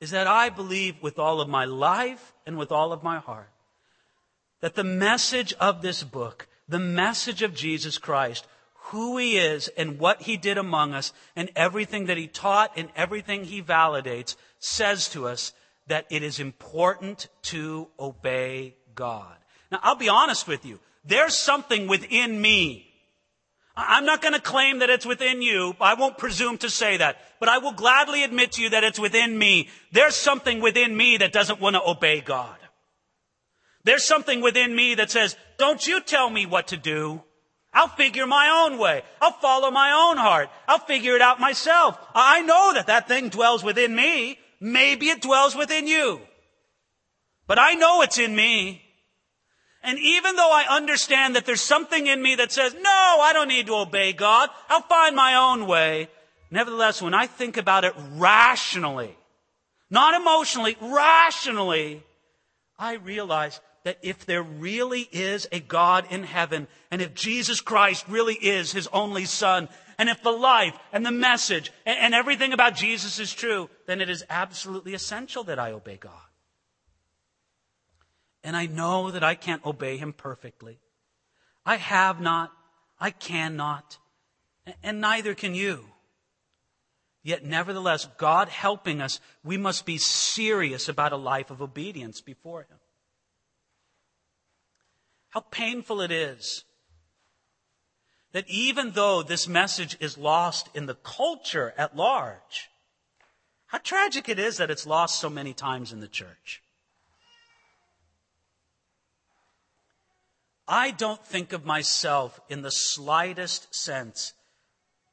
is 0.00 0.10
that 0.10 0.26
I 0.26 0.48
believe 0.48 1.02
with 1.02 1.18
all 1.18 1.40
of 1.40 1.48
my 1.48 1.64
life 1.64 2.32
and 2.46 2.56
with 2.56 2.72
all 2.72 2.92
of 2.92 3.02
my 3.02 3.18
heart 3.18 3.50
that 4.62 4.74
the 4.74 4.84
message 4.84 5.52
of 5.54 5.82
this 5.82 6.02
book, 6.02 6.48
the 6.68 6.78
message 6.78 7.42
of 7.42 7.54
Jesus 7.54 7.98
Christ, 7.98 8.46
who 8.86 9.18
he 9.18 9.36
is 9.36 9.68
and 9.76 9.98
what 9.98 10.22
he 10.22 10.36
did 10.36 10.56
among 10.56 10.94
us 10.94 11.12
and 11.36 11.50
everything 11.54 12.06
that 12.06 12.16
he 12.16 12.26
taught 12.26 12.72
and 12.76 12.88
everything 12.96 13.44
he 13.44 13.62
validates 13.62 14.36
says 14.58 15.08
to 15.10 15.26
us 15.26 15.52
that 15.88 16.06
it 16.10 16.22
is 16.22 16.40
important 16.40 17.28
to 17.42 17.88
obey 17.98 18.76
God. 18.94 19.36
Now, 19.70 19.80
I'll 19.82 19.96
be 19.96 20.08
honest 20.08 20.46
with 20.48 20.64
you. 20.64 20.78
There's 21.04 21.36
something 21.36 21.88
within 21.88 22.40
me. 22.40 22.91
I'm 23.76 24.04
not 24.04 24.20
going 24.20 24.34
to 24.34 24.40
claim 24.40 24.80
that 24.80 24.90
it's 24.90 25.06
within 25.06 25.40
you. 25.40 25.74
I 25.80 25.94
won't 25.94 26.18
presume 26.18 26.58
to 26.58 26.68
say 26.68 26.98
that. 26.98 27.16
But 27.40 27.48
I 27.48 27.58
will 27.58 27.72
gladly 27.72 28.22
admit 28.22 28.52
to 28.52 28.62
you 28.62 28.70
that 28.70 28.84
it's 28.84 28.98
within 28.98 29.38
me. 29.38 29.68
There's 29.92 30.14
something 30.14 30.60
within 30.60 30.94
me 30.96 31.16
that 31.16 31.32
doesn't 31.32 31.60
want 31.60 31.76
to 31.76 31.82
obey 31.82 32.20
God. 32.20 32.56
There's 33.84 34.04
something 34.04 34.42
within 34.42 34.76
me 34.76 34.94
that 34.96 35.10
says, 35.10 35.36
don't 35.58 35.84
you 35.86 36.00
tell 36.00 36.28
me 36.28 36.46
what 36.46 36.68
to 36.68 36.76
do. 36.76 37.22
I'll 37.72 37.88
figure 37.88 38.26
my 38.26 38.66
own 38.66 38.78
way. 38.78 39.02
I'll 39.20 39.32
follow 39.32 39.70
my 39.70 39.92
own 40.10 40.18
heart. 40.18 40.50
I'll 40.68 40.78
figure 40.78 41.16
it 41.16 41.22
out 41.22 41.40
myself. 41.40 41.98
I 42.14 42.42
know 42.42 42.74
that 42.74 42.88
that 42.88 43.08
thing 43.08 43.30
dwells 43.30 43.64
within 43.64 43.94
me. 43.94 44.38
Maybe 44.60 45.08
it 45.08 45.22
dwells 45.22 45.56
within 45.56 45.86
you. 45.86 46.20
But 47.46 47.58
I 47.58 47.74
know 47.74 48.02
it's 48.02 48.18
in 48.18 48.36
me. 48.36 48.81
And 49.82 49.98
even 49.98 50.36
though 50.36 50.52
I 50.52 50.76
understand 50.76 51.34
that 51.34 51.44
there's 51.44 51.60
something 51.60 52.06
in 52.06 52.22
me 52.22 52.36
that 52.36 52.52
says, 52.52 52.74
no, 52.74 53.18
I 53.20 53.32
don't 53.32 53.48
need 53.48 53.66
to 53.66 53.74
obey 53.74 54.12
God. 54.12 54.48
I'll 54.68 54.82
find 54.82 55.16
my 55.16 55.34
own 55.34 55.66
way. 55.66 56.08
Nevertheless, 56.50 57.02
when 57.02 57.14
I 57.14 57.26
think 57.26 57.56
about 57.56 57.84
it 57.84 57.94
rationally, 58.12 59.16
not 59.90 60.14
emotionally, 60.14 60.76
rationally, 60.80 62.02
I 62.78 62.94
realize 62.94 63.60
that 63.84 63.98
if 64.02 64.24
there 64.26 64.42
really 64.42 65.08
is 65.10 65.48
a 65.50 65.58
God 65.60 66.06
in 66.10 66.22
heaven, 66.22 66.68
and 66.90 67.02
if 67.02 67.14
Jesus 67.14 67.60
Christ 67.60 68.04
really 68.08 68.34
is 68.34 68.72
his 68.72 68.86
only 68.92 69.24
son, 69.24 69.68
and 69.98 70.08
if 70.08 70.22
the 70.22 70.30
life 70.30 70.74
and 70.92 71.04
the 71.04 71.10
message 71.10 71.72
and, 71.84 72.14
everything 72.14 72.52
about 72.52 72.74
Jesus 72.74 73.18
is 73.18 73.32
true, 73.32 73.68
then 73.86 74.00
it 74.00 74.08
is 74.08 74.24
absolutely 74.30 74.94
essential 74.94 75.44
that 75.44 75.58
I 75.58 75.72
obey 75.72 75.96
God. 75.96 76.21
And 78.44 78.56
I 78.56 78.66
know 78.66 79.10
that 79.10 79.22
I 79.22 79.34
can't 79.34 79.64
obey 79.64 79.96
him 79.96 80.12
perfectly. 80.12 80.80
I 81.64 81.76
have 81.76 82.20
not, 82.20 82.52
I 82.98 83.10
cannot, 83.10 83.98
and 84.82 85.00
neither 85.00 85.34
can 85.34 85.54
you. 85.54 85.84
Yet, 87.22 87.44
nevertheless, 87.44 88.08
God 88.18 88.48
helping 88.48 89.00
us, 89.00 89.20
we 89.44 89.56
must 89.56 89.86
be 89.86 89.96
serious 89.96 90.88
about 90.88 91.12
a 91.12 91.16
life 91.16 91.50
of 91.50 91.62
obedience 91.62 92.20
before 92.20 92.62
Him. 92.62 92.78
How 95.28 95.40
painful 95.40 96.00
it 96.00 96.10
is 96.10 96.64
that 98.32 98.48
even 98.48 98.92
though 98.92 99.22
this 99.22 99.46
message 99.46 99.96
is 100.00 100.18
lost 100.18 100.68
in 100.74 100.86
the 100.86 100.94
culture 100.94 101.72
at 101.76 101.96
large, 101.96 102.70
how 103.66 103.78
tragic 103.78 104.28
it 104.28 104.38
is 104.38 104.56
that 104.56 104.70
it's 104.70 104.86
lost 104.86 105.20
so 105.20 105.30
many 105.30 105.54
times 105.54 105.92
in 105.92 106.00
the 106.00 106.08
church. 106.08 106.61
I 110.66 110.90
don't 110.90 111.24
think 111.26 111.52
of 111.52 111.64
myself 111.64 112.40
in 112.48 112.62
the 112.62 112.70
slightest 112.70 113.74
sense 113.74 114.32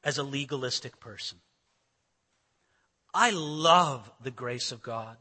as 0.04 0.18
a 0.18 0.24
legalistic 0.24 1.00
person. 1.00 1.40
I 3.14 3.32
love 3.32 4.10
the 4.22 4.32
grace 4.32 4.72
of 4.72 4.82
God. 4.82 5.18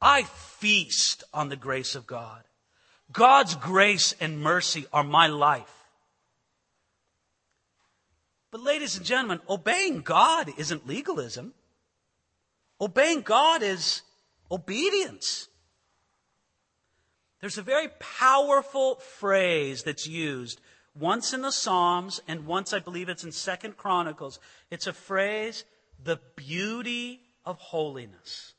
I 0.00 0.24
feast 0.24 1.24
on 1.32 1.48
the 1.48 1.56
grace 1.56 1.94
of 1.94 2.06
God. 2.06 2.42
God's 3.12 3.54
grace 3.54 4.14
and 4.20 4.40
mercy 4.40 4.86
are 4.92 5.04
my 5.04 5.28
life. 5.28 5.72
But 8.50 8.62
ladies 8.62 8.96
and 8.96 9.06
gentlemen, 9.06 9.40
obeying 9.48 10.02
God 10.02 10.52
isn't 10.56 10.86
legalism. 10.86 11.54
Obeying 12.80 13.22
God 13.22 13.62
is 13.62 14.02
obedience. 14.50 15.48
There's 17.40 17.58
a 17.58 17.62
very 17.62 17.88
powerful 17.98 18.96
phrase 18.96 19.82
that's 19.82 20.06
used 20.06 20.60
once 20.98 21.32
in 21.32 21.42
the 21.42 21.52
Psalms 21.52 22.20
and 22.26 22.46
once 22.46 22.72
I 22.72 22.78
believe 22.78 23.08
it's 23.08 23.24
in 23.24 23.32
Second 23.32 23.76
Chronicles. 23.76 24.38
It's 24.70 24.86
a 24.86 24.92
phrase, 24.92 25.64
the 26.02 26.18
beauty 26.34 27.20
of 27.44 27.58
holiness. 27.58 28.54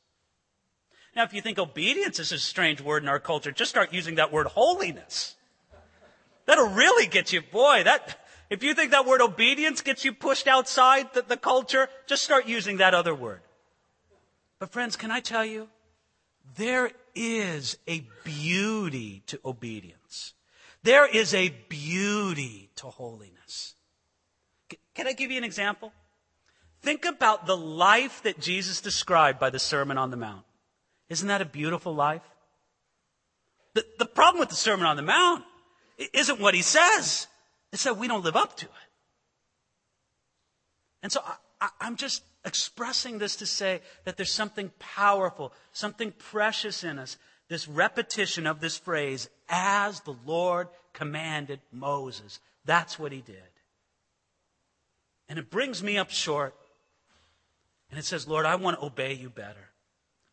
Now, 1.16 1.24
if 1.24 1.34
you 1.34 1.40
think 1.40 1.58
obedience 1.58 2.20
is 2.20 2.30
a 2.30 2.38
strange 2.38 2.80
word 2.80 3.02
in 3.02 3.08
our 3.08 3.18
culture, 3.18 3.50
just 3.50 3.70
start 3.70 3.92
using 3.92 4.16
that 4.16 4.32
word 4.32 4.46
holiness. 4.46 5.34
That'll 6.46 6.68
really 6.68 7.06
get 7.06 7.32
you, 7.32 7.42
boy, 7.42 7.82
that, 7.84 8.24
if 8.48 8.62
you 8.62 8.74
think 8.74 8.92
that 8.92 9.04
word 9.04 9.20
obedience 9.20 9.80
gets 9.80 10.04
you 10.04 10.12
pushed 10.12 10.46
outside 10.46 11.12
the, 11.12 11.22
the 11.22 11.36
culture, 11.36 11.88
just 12.06 12.22
start 12.22 12.46
using 12.46 12.76
that 12.76 12.94
other 12.94 13.14
word. 13.14 13.40
But 14.58 14.70
friends, 14.70 14.96
can 14.96 15.10
I 15.10 15.20
tell 15.20 15.44
you? 15.44 15.68
There 16.56 16.92
is 17.18 17.76
a 17.88 18.06
beauty 18.22 19.24
to 19.26 19.40
obedience. 19.44 20.34
There 20.84 21.06
is 21.06 21.34
a 21.34 21.48
beauty 21.68 22.70
to 22.76 22.86
holiness. 22.86 23.74
Can 24.94 25.08
I 25.08 25.12
give 25.12 25.32
you 25.32 25.38
an 25.38 25.44
example? 25.44 25.92
Think 26.80 27.04
about 27.04 27.46
the 27.46 27.56
life 27.56 28.22
that 28.22 28.38
Jesus 28.38 28.80
described 28.80 29.40
by 29.40 29.50
the 29.50 29.58
Sermon 29.58 29.98
on 29.98 30.10
the 30.10 30.16
Mount. 30.16 30.44
Isn't 31.08 31.26
that 31.26 31.42
a 31.42 31.44
beautiful 31.44 31.92
life? 31.92 32.22
The, 33.74 33.84
the 33.98 34.06
problem 34.06 34.38
with 34.38 34.50
the 34.50 34.54
Sermon 34.54 34.86
on 34.86 34.96
the 34.96 35.02
Mount 35.02 35.44
isn't 36.12 36.40
what 36.40 36.54
he 36.54 36.62
says, 36.62 37.26
it's 37.72 37.82
that 37.82 37.96
we 37.96 38.06
don't 38.06 38.24
live 38.24 38.36
up 38.36 38.56
to 38.58 38.66
it. 38.66 38.72
And 41.02 41.10
so 41.10 41.20
I, 41.60 41.68
I'm 41.80 41.96
just 41.96 42.22
expressing 42.44 43.18
this 43.18 43.36
to 43.36 43.46
say 43.46 43.80
that 44.04 44.16
there's 44.16 44.32
something 44.32 44.70
powerful, 44.78 45.52
something 45.72 46.12
precious 46.12 46.84
in 46.84 46.98
us. 46.98 47.16
This 47.48 47.66
repetition 47.66 48.46
of 48.46 48.60
this 48.60 48.76
phrase, 48.76 49.30
as 49.48 50.00
the 50.00 50.14
Lord 50.26 50.68
commanded 50.92 51.60
Moses. 51.72 52.40
That's 52.64 52.98
what 52.98 53.12
he 53.12 53.22
did. 53.22 53.36
And 55.28 55.38
it 55.38 55.50
brings 55.50 55.82
me 55.82 55.96
up 55.96 56.10
short. 56.10 56.54
And 57.90 57.98
it 57.98 58.04
says, 58.04 58.28
Lord, 58.28 58.44
I 58.44 58.56
want 58.56 58.78
to 58.78 58.84
obey 58.84 59.14
you 59.14 59.30
better. 59.30 59.70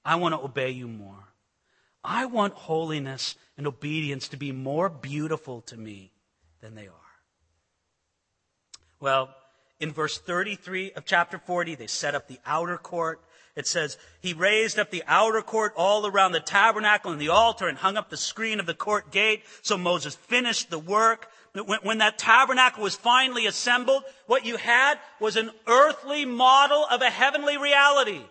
I 0.03 0.15
want 0.15 0.33
to 0.33 0.41
obey 0.41 0.71
you 0.71 0.87
more. 0.87 1.23
I 2.03 2.25
want 2.25 2.53
holiness 2.53 3.35
and 3.57 3.65
obedience 3.65 4.27
to 4.29 4.37
be 4.37 4.51
more 4.51 4.89
beautiful 4.89 5.61
to 5.61 5.77
me 5.77 6.11
than 6.61 6.75
they 6.75 6.87
are. 6.87 6.93
Well, 8.99 9.29
in 9.79 9.91
verse 9.91 10.17
33 10.17 10.93
of 10.93 11.05
chapter 11.05 11.37
40, 11.37 11.75
they 11.75 11.87
set 11.87 12.15
up 12.15 12.27
the 12.27 12.39
outer 12.45 12.77
court. 12.77 13.21
It 13.55 13.67
says, 13.67 13.97
He 14.21 14.33
raised 14.33 14.79
up 14.79 14.91
the 14.91 15.03
outer 15.07 15.41
court 15.41 15.73
all 15.75 16.05
around 16.05 16.31
the 16.31 16.39
tabernacle 16.39 17.11
and 17.11 17.21
the 17.21 17.29
altar 17.29 17.67
and 17.67 17.77
hung 17.77 17.97
up 17.97 18.09
the 18.09 18.17
screen 18.17 18.59
of 18.59 18.65
the 18.65 18.73
court 18.73 19.11
gate. 19.11 19.43
So 19.61 19.77
Moses 19.77 20.15
finished 20.15 20.69
the 20.69 20.79
work. 20.79 21.29
When, 21.83 21.99
that 21.99 22.17
tabernacle 22.17 22.83
was 22.83 22.95
finally 22.95 23.45
assembled, 23.45 24.03
what 24.27 24.45
you 24.45 24.57
had 24.57 24.99
was 25.21 25.37
an 25.37 25.51
earthly 25.67 26.25
model 26.25 26.85
of 26.91 27.01
a 27.01 27.09
heavenly 27.09 27.57
reality. 27.57 28.21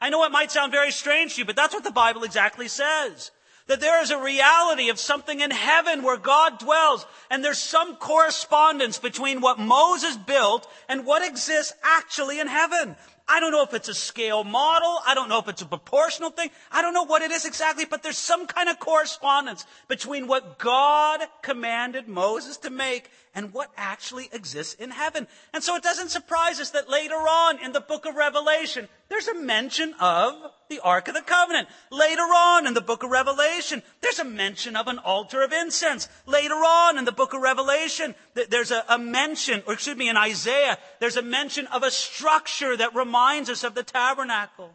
I 0.00 0.10
know 0.10 0.24
it 0.24 0.30
might 0.30 0.52
sound 0.52 0.70
very 0.70 0.92
strange 0.92 1.34
to 1.34 1.40
you, 1.40 1.44
but 1.44 1.56
that's 1.56 1.74
what 1.74 1.82
the 1.82 1.90
Bible 1.90 2.22
exactly 2.22 2.68
says. 2.68 3.32
That 3.68 3.80
there 3.80 4.02
is 4.02 4.10
a 4.10 4.18
reality 4.18 4.88
of 4.88 4.98
something 4.98 5.40
in 5.40 5.50
heaven 5.50 6.02
where 6.02 6.16
God 6.16 6.58
dwells, 6.58 7.06
and 7.30 7.44
there's 7.44 7.58
some 7.58 7.96
correspondence 7.96 8.98
between 8.98 9.40
what 9.40 9.58
Moses 9.58 10.16
built 10.16 10.66
and 10.88 11.06
what 11.06 11.26
exists 11.26 11.74
actually 11.82 12.40
in 12.40 12.46
heaven. 12.46 12.96
I 13.28 13.40
don't 13.40 13.52
know 13.52 13.62
if 13.62 13.74
it's 13.74 13.88
a 13.88 13.94
scale 13.94 14.42
model. 14.42 15.00
I 15.06 15.14
don't 15.14 15.28
know 15.28 15.38
if 15.38 15.48
it's 15.48 15.60
a 15.60 15.66
proportional 15.66 16.30
thing. 16.30 16.48
I 16.72 16.80
don't 16.80 16.94
know 16.94 17.04
what 17.04 17.20
it 17.20 17.30
is 17.30 17.44
exactly, 17.44 17.84
but 17.84 18.02
there's 18.02 18.16
some 18.16 18.46
kind 18.46 18.70
of 18.70 18.80
correspondence 18.80 19.66
between 19.86 20.26
what 20.26 20.58
God 20.58 21.20
commanded 21.42 22.08
Moses 22.08 22.56
to 22.58 22.70
make 22.70 23.10
and 23.38 23.54
what 23.54 23.70
actually 23.76 24.28
exists 24.32 24.74
in 24.74 24.90
heaven. 24.90 25.28
And 25.54 25.62
so 25.62 25.76
it 25.76 25.82
doesn't 25.84 26.08
surprise 26.08 26.58
us 26.58 26.70
that 26.70 26.90
later 26.90 27.14
on 27.14 27.64
in 27.64 27.70
the 27.70 27.80
book 27.80 28.04
of 28.04 28.16
Revelation, 28.16 28.88
there's 29.08 29.28
a 29.28 29.40
mention 29.40 29.94
of 30.00 30.34
the 30.68 30.80
Ark 30.80 31.06
of 31.06 31.14
the 31.14 31.22
Covenant. 31.22 31.68
Later 31.92 32.22
on 32.22 32.66
in 32.66 32.74
the 32.74 32.80
book 32.80 33.04
of 33.04 33.10
Revelation, 33.10 33.84
there's 34.00 34.18
a 34.18 34.24
mention 34.24 34.74
of 34.74 34.88
an 34.88 34.98
altar 34.98 35.44
of 35.44 35.52
incense. 35.52 36.08
Later 36.26 36.56
on 36.56 36.98
in 36.98 37.04
the 37.04 37.12
book 37.12 37.32
of 37.32 37.40
Revelation, 37.40 38.16
there's 38.34 38.72
a, 38.72 38.84
a 38.88 38.98
mention, 38.98 39.62
or 39.68 39.74
excuse 39.74 39.96
me, 39.96 40.08
in 40.08 40.16
Isaiah, 40.16 40.76
there's 40.98 41.16
a 41.16 41.22
mention 41.22 41.68
of 41.68 41.84
a 41.84 41.92
structure 41.92 42.76
that 42.76 42.96
reminds 42.96 43.48
us 43.48 43.62
of 43.62 43.76
the 43.76 43.84
tabernacle. 43.84 44.74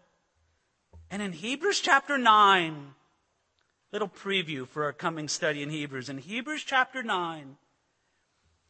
And 1.12 1.22
in 1.22 1.34
Hebrews 1.34 1.82
chapter 1.82 2.18
9, 2.18 2.94
little 3.92 4.08
preview 4.08 4.66
for 4.66 4.86
our 4.86 4.94
coming 4.94 5.28
study 5.28 5.62
in 5.62 5.70
Hebrews. 5.70 6.08
In 6.08 6.18
Hebrews 6.18 6.64
chapter 6.64 7.04
9, 7.04 7.58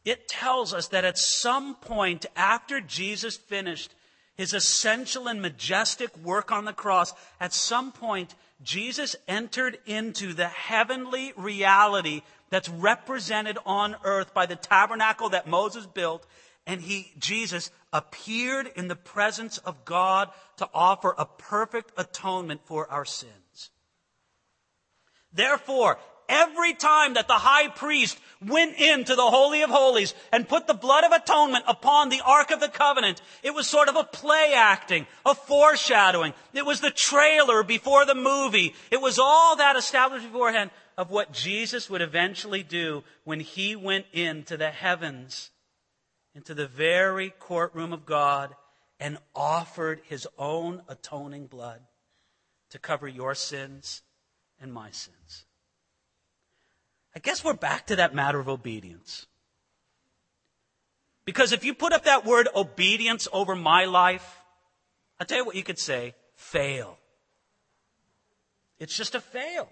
it 0.04 0.28
tells 0.28 0.74
us 0.74 0.88
that 0.88 1.04
at 1.04 1.18
some 1.18 1.74
point 1.76 2.26
after 2.36 2.80
Jesus 2.80 3.36
finished 3.36 3.94
his 4.36 4.52
essential 4.52 5.28
and 5.28 5.40
majestic 5.40 6.16
work 6.18 6.52
on 6.52 6.64
the 6.64 6.72
cross, 6.72 7.12
at 7.40 7.52
some 7.52 7.92
point, 7.92 8.34
Jesus 8.62 9.16
entered 9.28 9.78
into 9.86 10.32
the 10.32 10.48
heavenly 10.48 11.32
reality 11.36 12.22
that's 12.50 12.68
represented 12.68 13.58
on 13.64 13.96
earth 14.04 14.34
by 14.34 14.46
the 14.46 14.56
tabernacle 14.56 15.30
that 15.30 15.46
Moses 15.46 15.86
built. 15.86 16.26
And 16.66 16.80
he, 16.80 17.12
Jesus, 17.18 17.70
appeared 17.92 18.70
in 18.74 18.88
the 18.88 18.96
presence 18.96 19.58
of 19.58 19.84
God 19.84 20.30
to 20.56 20.68
offer 20.72 21.14
a 21.16 21.26
perfect 21.26 21.92
atonement 21.96 22.62
for 22.64 22.90
our 22.90 23.04
sins. 23.04 23.70
Therefore, 25.32 25.98
every 26.28 26.74
time 26.74 27.14
that 27.14 27.28
the 27.28 27.34
high 27.34 27.68
priest 27.68 28.18
went 28.44 28.76
into 28.76 29.14
the 29.14 29.22
Holy 29.22 29.62
of 29.62 29.70
Holies 29.70 30.14
and 30.32 30.48
put 30.48 30.66
the 30.66 30.74
blood 30.74 31.04
of 31.04 31.12
atonement 31.12 31.64
upon 31.66 32.08
the 32.08 32.20
Ark 32.24 32.50
of 32.50 32.60
the 32.60 32.68
Covenant, 32.68 33.20
it 33.42 33.54
was 33.54 33.66
sort 33.66 33.88
of 33.88 33.96
a 33.96 34.04
play 34.04 34.52
acting, 34.54 35.06
a 35.24 35.34
foreshadowing. 35.34 36.34
It 36.52 36.66
was 36.66 36.80
the 36.80 36.90
trailer 36.90 37.62
before 37.62 38.04
the 38.04 38.14
movie. 38.14 38.74
It 38.90 39.00
was 39.00 39.18
all 39.18 39.56
that 39.56 39.76
established 39.76 40.26
beforehand 40.26 40.70
of 40.96 41.10
what 41.10 41.32
Jesus 41.32 41.90
would 41.90 42.02
eventually 42.02 42.62
do 42.62 43.02
when 43.24 43.40
he 43.40 43.76
went 43.76 44.06
into 44.12 44.56
the 44.56 44.70
heavens, 44.70 45.50
into 46.34 46.54
the 46.54 46.66
very 46.66 47.30
courtroom 47.30 47.92
of 47.92 48.06
God 48.06 48.54
and 49.00 49.18
offered 49.34 50.00
his 50.04 50.26
own 50.38 50.82
atoning 50.88 51.46
blood 51.46 51.80
to 52.70 52.78
cover 52.78 53.08
your 53.08 53.34
sins 53.34 54.02
and 54.60 54.72
my 54.72 54.90
sins. 54.90 55.44
I 57.14 57.20
guess 57.20 57.44
we're 57.44 57.54
back 57.54 57.86
to 57.86 57.96
that 57.96 58.14
matter 58.14 58.40
of 58.40 58.48
obedience. 58.48 59.26
Because 61.24 61.52
if 61.52 61.64
you 61.64 61.74
put 61.74 61.92
up 61.92 62.04
that 62.04 62.26
word 62.26 62.48
obedience 62.54 63.28
over 63.32 63.54
my 63.54 63.84
life, 63.84 64.40
I'll 65.18 65.26
tell 65.26 65.38
you 65.38 65.44
what 65.44 65.56
you 65.56 65.62
could 65.62 65.78
say 65.78 66.14
fail. 66.34 66.98
It's 68.78 68.96
just 68.96 69.14
a 69.14 69.20
fail. 69.20 69.68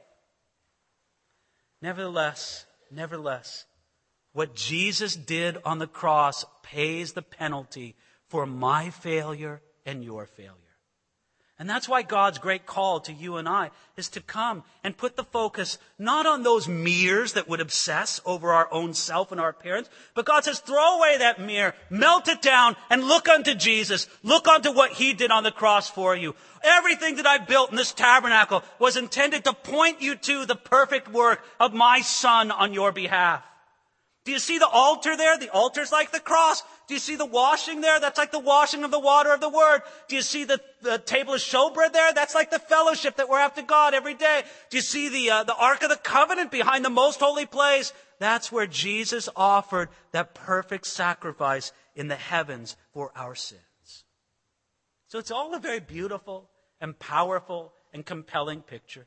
Nevertheless, 1.83 2.65
nevertheless, 2.91 3.67
what 4.33 4.55
Jesus 4.55 5.17
did 5.17 5.59
on 5.65 5.79
the 5.79 5.87
cross 5.87 6.45
pays 6.63 7.13
the 7.13 7.23
penalty 7.23 7.97
for 8.29 8.47
my 8.47 8.91
failure 8.91 9.61
and 9.85 10.03
your 10.05 10.27
failure. 10.27 10.57
And 11.59 11.69
that's 11.69 11.89
why 11.89 12.03
God's 12.03 12.39
great 12.39 12.67
call 12.67 12.99
to 13.01 13.13
you 13.13 13.37
and 13.37 13.49
I 13.49 13.71
is 13.97 14.09
to 14.11 14.21
come 14.21 14.65
and 14.83 14.97
put 14.97 15.17
the 15.17 15.23
focus 15.23 15.79
not 15.99 16.27
on 16.27 16.43
those 16.43 16.67
mirrors 16.67 17.35
that 17.35 17.49
would 17.49 17.61
obsess 17.61 18.21
over 18.25 18.53
our 18.53 18.73
own 18.73 18.95
self 18.95 19.31
and 19.31 19.41
our 19.41 19.51
appearance, 19.51 19.89
but 20.15 20.25
God 20.25 20.45
says, 20.45 20.61
throw 20.61 20.99
away 20.99 21.19
that 21.19 21.41
mirror, 21.41 21.75
melt 21.91 22.27
it 22.29 22.43
down, 22.43 22.75
and 22.91 23.05
look 23.05 23.29
unto 23.29 23.55
Jesus. 23.55 24.09
Look 24.23 24.49
unto 24.49 24.73
what 24.73 24.93
He 24.93 25.13
did 25.13 25.31
on 25.31 25.45
the 25.45 25.53
cross 25.53 25.89
for 25.89 26.17
you. 26.17 26.35
Everything 26.65 27.17
that 27.17 27.27
I 27.27 27.39
built 27.39 27.71
in 27.71 27.77
this 27.77 27.93
tabernacle 27.93 28.65
was 28.79 28.97
intended 28.97 29.45
to 29.45 29.53
point 29.53 30.01
you 30.01 30.17
to 30.17 30.47
the 30.47 30.57
perfect 30.57 31.13
work 31.13 31.45
of 31.61 31.75
my 31.75 32.01
Son 32.01 32.51
on 32.51 32.73
your 32.73 32.93
behalf. 32.93 33.45
Do 34.25 34.33
you 34.33 34.39
see 34.39 34.59
the 34.59 34.69
altar 34.69 35.17
there? 35.17 35.37
The 35.37 35.51
altar's 35.51 35.91
like 35.91 36.13
the 36.13 36.21
cross. 36.21 36.63
Do 36.93 36.95
you 36.95 37.01
see 37.01 37.17
the 37.17 37.25
washing 37.25 37.81
there? 37.81 37.99
That's 38.01 38.19
like 38.19 38.33
the 38.33 38.39
washing 38.39 38.85
of 38.85 38.91
the 38.91 39.01
water 39.01 39.33
of 39.33 39.41
the 39.41 39.49
word. 39.49 39.81
Do 40.09 40.17
you 40.17 40.21
see 40.21 40.45
the, 40.45 40.61
the 40.83 40.99
table 40.99 41.33
of 41.33 41.41
showbread 41.41 41.95
there? 41.95 42.13
That's 42.13 42.35
like 42.35 42.51
the 42.51 42.59
fellowship 42.59 43.17
that 43.17 43.31
we're 43.31 43.39
after 43.39 43.63
God 43.63 43.95
every 43.95 44.13
day. 44.13 44.43
Do 44.69 44.77
you 44.77 44.83
see 44.83 45.09
the, 45.09 45.31
uh, 45.31 45.45
the 45.45 45.57
Ark 45.57 45.83
of 45.83 45.89
the 45.89 45.97
Covenant 45.97 46.51
behind 46.51 46.85
the 46.85 46.91
most 46.91 47.21
holy 47.21 47.47
place? 47.47 47.95
That's 48.19 48.53
where 48.53 48.67
Jesus 48.67 49.31
offered 49.35 49.89
that 50.11 50.35
perfect 50.35 50.87
sacrifice 50.87 51.73
in 51.97 52.09
the 52.09 52.15
heavens 52.15 52.77
for 52.93 53.11
our 53.17 53.35
sins. 53.35 54.05
So 55.09 55.19
it's 55.19 55.31
all 55.31 55.55
a 55.55 55.61
very 55.61 55.81
beautiful 55.81 56.51
and 56.79 56.99
powerful 56.99 57.73
and 57.95 58.05
compelling 58.05 58.61
picture. 58.61 59.07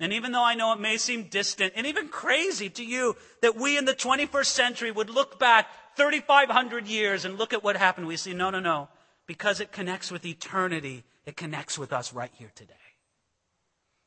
And 0.00 0.14
even 0.14 0.32
though 0.32 0.44
I 0.44 0.54
know 0.54 0.72
it 0.72 0.80
may 0.80 0.96
seem 0.96 1.24
distant 1.24 1.74
and 1.76 1.86
even 1.86 2.08
crazy 2.08 2.70
to 2.70 2.82
you 2.82 3.16
that 3.42 3.56
we 3.56 3.76
in 3.76 3.84
the 3.84 3.94
21st 3.94 4.46
century 4.46 4.90
would 4.90 5.10
look 5.10 5.38
back 5.38 5.68
3,500 5.96 6.86
years 6.86 7.24
and 7.24 7.38
look 7.38 7.52
at 7.52 7.64
what 7.64 7.76
happened, 7.76 8.06
we 8.06 8.16
see, 8.16 8.34
no, 8.34 8.50
no, 8.50 8.60
no. 8.60 8.88
Because 9.26 9.60
it 9.60 9.72
connects 9.72 10.10
with 10.10 10.24
eternity, 10.24 11.04
it 11.24 11.36
connects 11.36 11.78
with 11.78 11.92
us 11.92 12.12
right 12.12 12.30
here 12.34 12.52
today. 12.54 12.74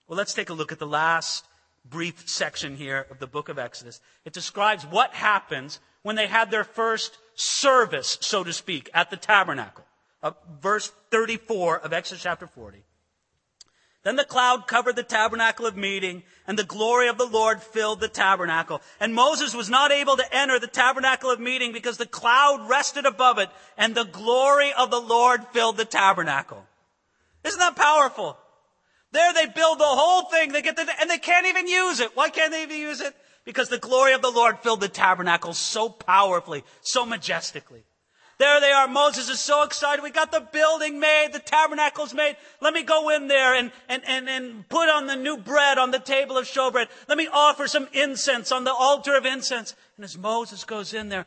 Well, 0.07 0.17
let's 0.17 0.33
take 0.33 0.49
a 0.49 0.53
look 0.53 0.71
at 0.71 0.79
the 0.79 0.87
last 0.87 1.45
brief 1.85 2.27
section 2.27 2.75
here 2.75 3.05
of 3.09 3.19
the 3.19 3.27
book 3.27 3.49
of 3.49 3.59
Exodus. 3.59 3.99
It 4.25 4.33
describes 4.33 4.85
what 4.85 5.13
happens 5.13 5.79
when 6.03 6.15
they 6.15 6.27
had 6.27 6.51
their 6.51 6.63
first 6.63 7.17
service, 7.35 8.17
so 8.21 8.43
to 8.43 8.53
speak, 8.53 8.89
at 8.93 9.09
the 9.09 9.17
tabernacle. 9.17 9.85
Uh, 10.21 10.31
verse 10.61 10.91
34 11.11 11.79
of 11.79 11.93
Exodus 11.93 12.23
chapter 12.23 12.47
40. 12.47 12.83
Then 14.03 14.15
the 14.15 14.23
cloud 14.23 14.67
covered 14.67 14.95
the 14.95 15.03
tabernacle 15.03 15.65
of 15.65 15.75
meeting, 15.75 16.23
and 16.47 16.57
the 16.57 16.63
glory 16.63 17.09
of 17.09 17.17
the 17.17 17.25
Lord 17.25 17.61
filled 17.61 17.99
the 17.99 18.07
tabernacle. 18.07 18.81
And 18.99 19.13
Moses 19.13 19.53
was 19.53 19.69
not 19.69 19.91
able 19.91 20.15
to 20.15 20.35
enter 20.35 20.57
the 20.57 20.67
tabernacle 20.67 21.29
of 21.29 21.39
meeting 21.39 21.73
because 21.73 21.97
the 21.97 22.05
cloud 22.05 22.69
rested 22.69 23.05
above 23.05 23.39
it, 23.39 23.49
and 23.77 23.93
the 23.93 24.05
glory 24.05 24.71
of 24.71 24.89
the 24.89 25.01
Lord 25.01 25.45
filled 25.51 25.75
the 25.75 25.85
tabernacle. 25.85 26.65
Isn't 27.43 27.59
that 27.59 27.75
powerful? 27.75 28.37
There 29.11 29.33
they 29.33 29.47
build 29.47 29.79
the 29.79 29.85
whole 29.85 30.23
thing, 30.23 30.51
they 30.51 30.61
get 30.61 30.77
the, 30.77 30.87
and 31.01 31.09
they 31.09 31.17
can't 31.17 31.47
even 31.47 31.67
use 31.67 31.99
it. 31.99 32.15
Why 32.15 32.29
can't 32.29 32.51
they 32.51 32.63
even 32.63 32.77
use 32.77 33.01
it? 33.01 33.13
Because 33.43 33.67
the 33.67 33.79
glory 33.79 34.13
of 34.13 34.21
the 34.21 34.31
Lord 34.31 34.59
filled 34.59 34.81
the 34.81 34.87
tabernacle 34.87 35.53
so 35.53 35.89
powerfully, 35.89 36.63
so 36.81 37.05
majestically. 37.05 37.83
There 38.39 38.61
they 38.61 38.71
are. 38.71 38.87
Moses 38.87 39.29
is 39.29 39.41
so 39.41 39.63
excited. 39.63 40.01
We 40.01 40.11
got 40.11 40.31
the 40.31 40.39
building 40.39 40.97
made. 40.97 41.33
The 41.33 41.39
tabernacle's 41.39 42.13
made. 42.13 42.37
Let 42.61 42.73
me 42.73 42.83
go 42.83 43.09
in 43.09 43.27
there 43.27 43.53
and, 43.53 43.69
and, 43.89 44.01
and, 44.07 44.29
and 44.29 44.67
put 44.69 44.87
on 44.87 45.07
the 45.07 45.17
new 45.17 45.37
bread 45.37 45.77
on 45.77 45.91
the 45.91 45.99
table 45.99 46.37
of 46.37 46.45
showbread. 46.45 46.87
Let 47.09 47.17
me 47.17 47.27
offer 47.31 47.67
some 47.67 47.89
incense 47.91 48.53
on 48.53 48.63
the 48.63 48.73
altar 48.73 49.17
of 49.17 49.25
incense. 49.25 49.75
And 49.97 50.05
as 50.05 50.17
Moses 50.17 50.63
goes 50.63 50.93
in 50.93 51.09
there, 51.09 51.25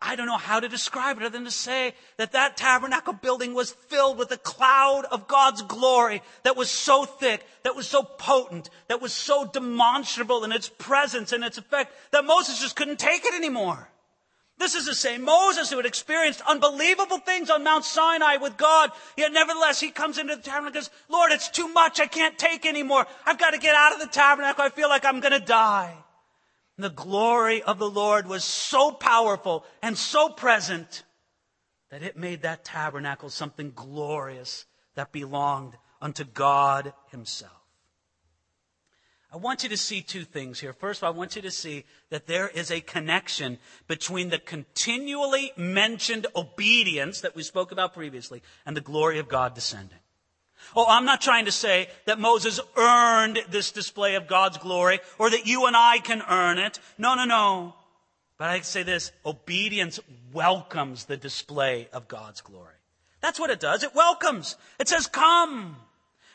I 0.00 0.16
don't 0.16 0.26
know 0.26 0.38
how 0.38 0.58
to 0.58 0.68
describe 0.68 1.18
it 1.18 1.24
other 1.24 1.30
than 1.30 1.44
to 1.44 1.50
say 1.50 1.94
that 2.16 2.32
that 2.32 2.56
tabernacle 2.56 3.12
building 3.12 3.52
was 3.52 3.70
filled 3.70 4.18
with 4.18 4.32
a 4.32 4.38
cloud 4.38 5.04
of 5.10 5.28
God's 5.28 5.60
glory 5.60 6.22
that 6.42 6.56
was 6.56 6.70
so 6.70 7.04
thick, 7.04 7.46
that 7.64 7.76
was 7.76 7.86
so 7.86 8.02
potent, 8.02 8.70
that 8.88 9.02
was 9.02 9.12
so 9.12 9.44
demonstrable 9.44 10.42
in 10.42 10.52
its 10.52 10.70
presence 10.70 11.32
and 11.32 11.44
its 11.44 11.58
effect 11.58 11.92
that 12.12 12.24
Moses 12.24 12.60
just 12.60 12.76
couldn't 12.76 12.98
take 12.98 13.26
it 13.26 13.34
anymore. 13.34 13.90
This 14.58 14.74
is 14.74 14.86
the 14.86 14.94
same 14.94 15.22
Moses 15.22 15.70
who 15.70 15.76
had 15.76 15.86
experienced 15.86 16.40
unbelievable 16.48 17.18
things 17.18 17.50
on 17.50 17.62
Mount 17.62 17.84
Sinai 17.84 18.36
with 18.36 18.56
God. 18.56 18.90
Yet 19.16 19.32
nevertheless, 19.32 19.80
he 19.80 19.90
comes 19.90 20.16
into 20.16 20.34
the 20.34 20.42
tabernacle 20.42 20.66
and 20.66 20.74
goes, 20.74 20.90
Lord, 21.08 21.30
it's 21.32 21.50
too 21.50 21.68
much. 21.68 22.00
I 22.00 22.06
can't 22.06 22.38
take 22.38 22.64
anymore. 22.64 23.06
I've 23.26 23.38
got 23.38 23.50
to 23.50 23.58
get 23.58 23.74
out 23.74 23.92
of 23.92 24.00
the 24.00 24.06
tabernacle. 24.06 24.64
I 24.64 24.70
feel 24.70 24.88
like 24.88 25.04
I'm 25.04 25.20
going 25.20 25.38
to 25.38 25.44
die. 25.44 25.94
And 26.76 26.84
the 26.84 26.90
glory 26.90 27.62
of 27.62 27.78
the 27.78 27.90
Lord 27.90 28.26
was 28.26 28.44
so 28.44 28.92
powerful 28.92 29.64
and 29.82 29.96
so 29.96 30.30
present 30.30 31.04
that 31.90 32.02
it 32.02 32.16
made 32.16 32.42
that 32.42 32.64
tabernacle 32.64 33.28
something 33.28 33.72
glorious 33.74 34.66
that 34.94 35.12
belonged 35.12 35.74
unto 36.00 36.24
God 36.24 36.94
himself. 37.10 37.52
I 39.36 39.38
want 39.38 39.64
you 39.64 39.68
to 39.68 39.76
see 39.76 40.00
two 40.00 40.24
things 40.24 40.60
here. 40.60 40.72
First 40.72 41.00
of 41.00 41.04
all, 41.04 41.12
I 41.12 41.16
want 41.16 41.36
you 41.36 41.42
to 41.42 41.50
see 41.50 41.84
that 42.08 42.26
there 42.26 42.48
is 42.48 42.70
a 42.70 42.80
connection 42.80 43.58
between 43.86 44.30
the 44.30 44.38
continually 44.38 45.52
mentioned 45.58 46.26
obedience 46.34 47.20
that 47.20 47.36
we 47.36 47.42
spoke 47.42 47.70
about 47.70 47.92
previously 47.92 48.42
and 48.64 48.74
the 48.74 48.80
glory 48.80 49.18
of 49.18 49.28
God 49.28 49.52
descending. 49.52 49.98
Oh, 50.74 50.86
I'm 50.88 51.04
not 51.04 51.20
trying 51.20 51.44
to 51.44 51.52
say 51.52 51.88
that 52.06 52.18
Moses 52.18 52.60
earned 52.78 53.40
this 53.50 53.72
display 53.72 54.14
of 54.14 54.26
God's 54.26 54.56
glory 54.56 55.00
or 55.18 55.28
that 55.28 55.46
you 55.46 55.66
and 55.66 55.76
I 55.76 55.98
can 55.98 56.22
earn 56.30 56.56
it. 56.56 56.78
No, 56.96 57.14
no, 57.14 57.26
no. 57.26 57.74
But 58.38 58.48
I 58.48 58.60
say 58.60 58.84
this, 58.84 59.12
obedience 59.26 60.00
welcomes 60.32 61.04
the 61.04 61.18
display 61.18 61.90
of 61.92 62.08
God's 62.08 62.40
glory. 62.40 62.76
That's 63.20 63.38
what 63.38 63.50
it 63.50 63.60
does. 63.60 63.82
It 63.82 63.94
welcomes. 63.94 64.56
It 64.80 64.88
says, 64.88 65.06
come. 65.06 65.76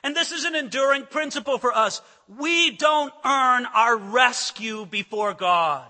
And 0.04 0.16
this 0.16 0.32
is 0.32 0.46
an 0.46 0.56
enduring 0.56 1.06
principle 1.06 1.60
for 1.60 1.76
us. 1.76 2.02
We 2.38 2.72
don't 2.72 3.14
earn 3.26 3.66
our 3.66 3.98
rescue 3.98 4.86
before 4.86 5.34
God. 5.34 5.86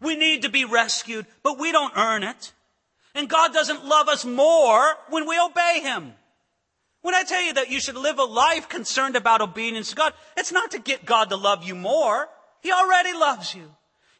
We 0.00 0.16
need 0.16 0.42
to 0.42 0.48
be 0.48 0.64
rescued, 0.64 1.26
but 1.42 1.58
we 1.58 1.70
don't 1.70 1.96
earn 1.96 2.24
it. 2.24 2.52
And 3.14 3.28
God 3.28 3.52
doesn't 3.52 3.84
love 3.84 4.08
us 4.08 4.24
more 4.24 4.84
when 5.08 5.28
we 5.28 5.38
obey 5.38 5.80
Him. 5.82 6.14
When 7.02 7.14
I 7.14 7.24
tell 7.24 7.42
you 7.42 7.52
that 7.54 7.70
you 7.70 7.80
should 7.80 7.96
live 7.96 8.18
a 8.18 8.24
life 8.24 8.68
concerned 8.68 9.16
about 9.16 9.40
obedience 9.40 9.90
to 9.90 9.96
God, 9.96 10.14
it's 10.36 10.52
not 10.52 10.72
to 10.72 10.78
get 10.78 11.04
God 11.04 11.30
to 11.30 11.36
love 11.36 11.64
you 11.64 11.74
more. 11.74 12.28
He 12.60 12.72
already 12.72 13.12
loves 13.12 13.54
you. 13.54 13.70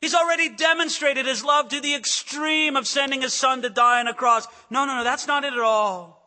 He's 0.01 0.15
already 0.15 0.49
demonstrated 0.49 1.27
his 1.27 1.45
love 1.45 1.69
to 1.69 1.81
the 1.81 1.95
extreme 1.95 2.77
of 2.77 2.89
sending 2.89 3.23
his 3.23 3.33
son 3.33 3.63
to 3.63 3.71
die 3.71 4.01
on 4.01 4.09
a 4.09 4.15
cross. 4.15 4.47
No, 4.69 4.85
no, 4.85 4.97
no, 4.97 5.05
that's 5.05 5.29
not 5.29 5.45
it 5.45 5.53
at 5.53 5.61
all. 5.61 6.21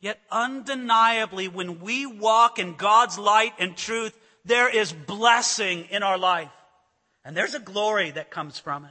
Yet 0.00 0.18
undeniably, 0.30 1.48
when 1.48 1.80
we 1.80 2.06
walk 2.06 2.58
in 2.58 2.76
God's 2.76 3.18
light 3.18 3.52
and 3.58 3.76
truth, 3.76 4.16
there 4.50 4.68
is 4.68 4.92
blessing 4.92 5.86
in 5.90 6.02
our 6.02 6.18
life. 6.18 6.50
And 7.24 7.36
there's 7.36 7.54
a 7.54 7.60
glory 7.60 8.10
that 8.10 8.30
comes 8.30 8.58
from 8.58 8.84
it. 8.84 8.90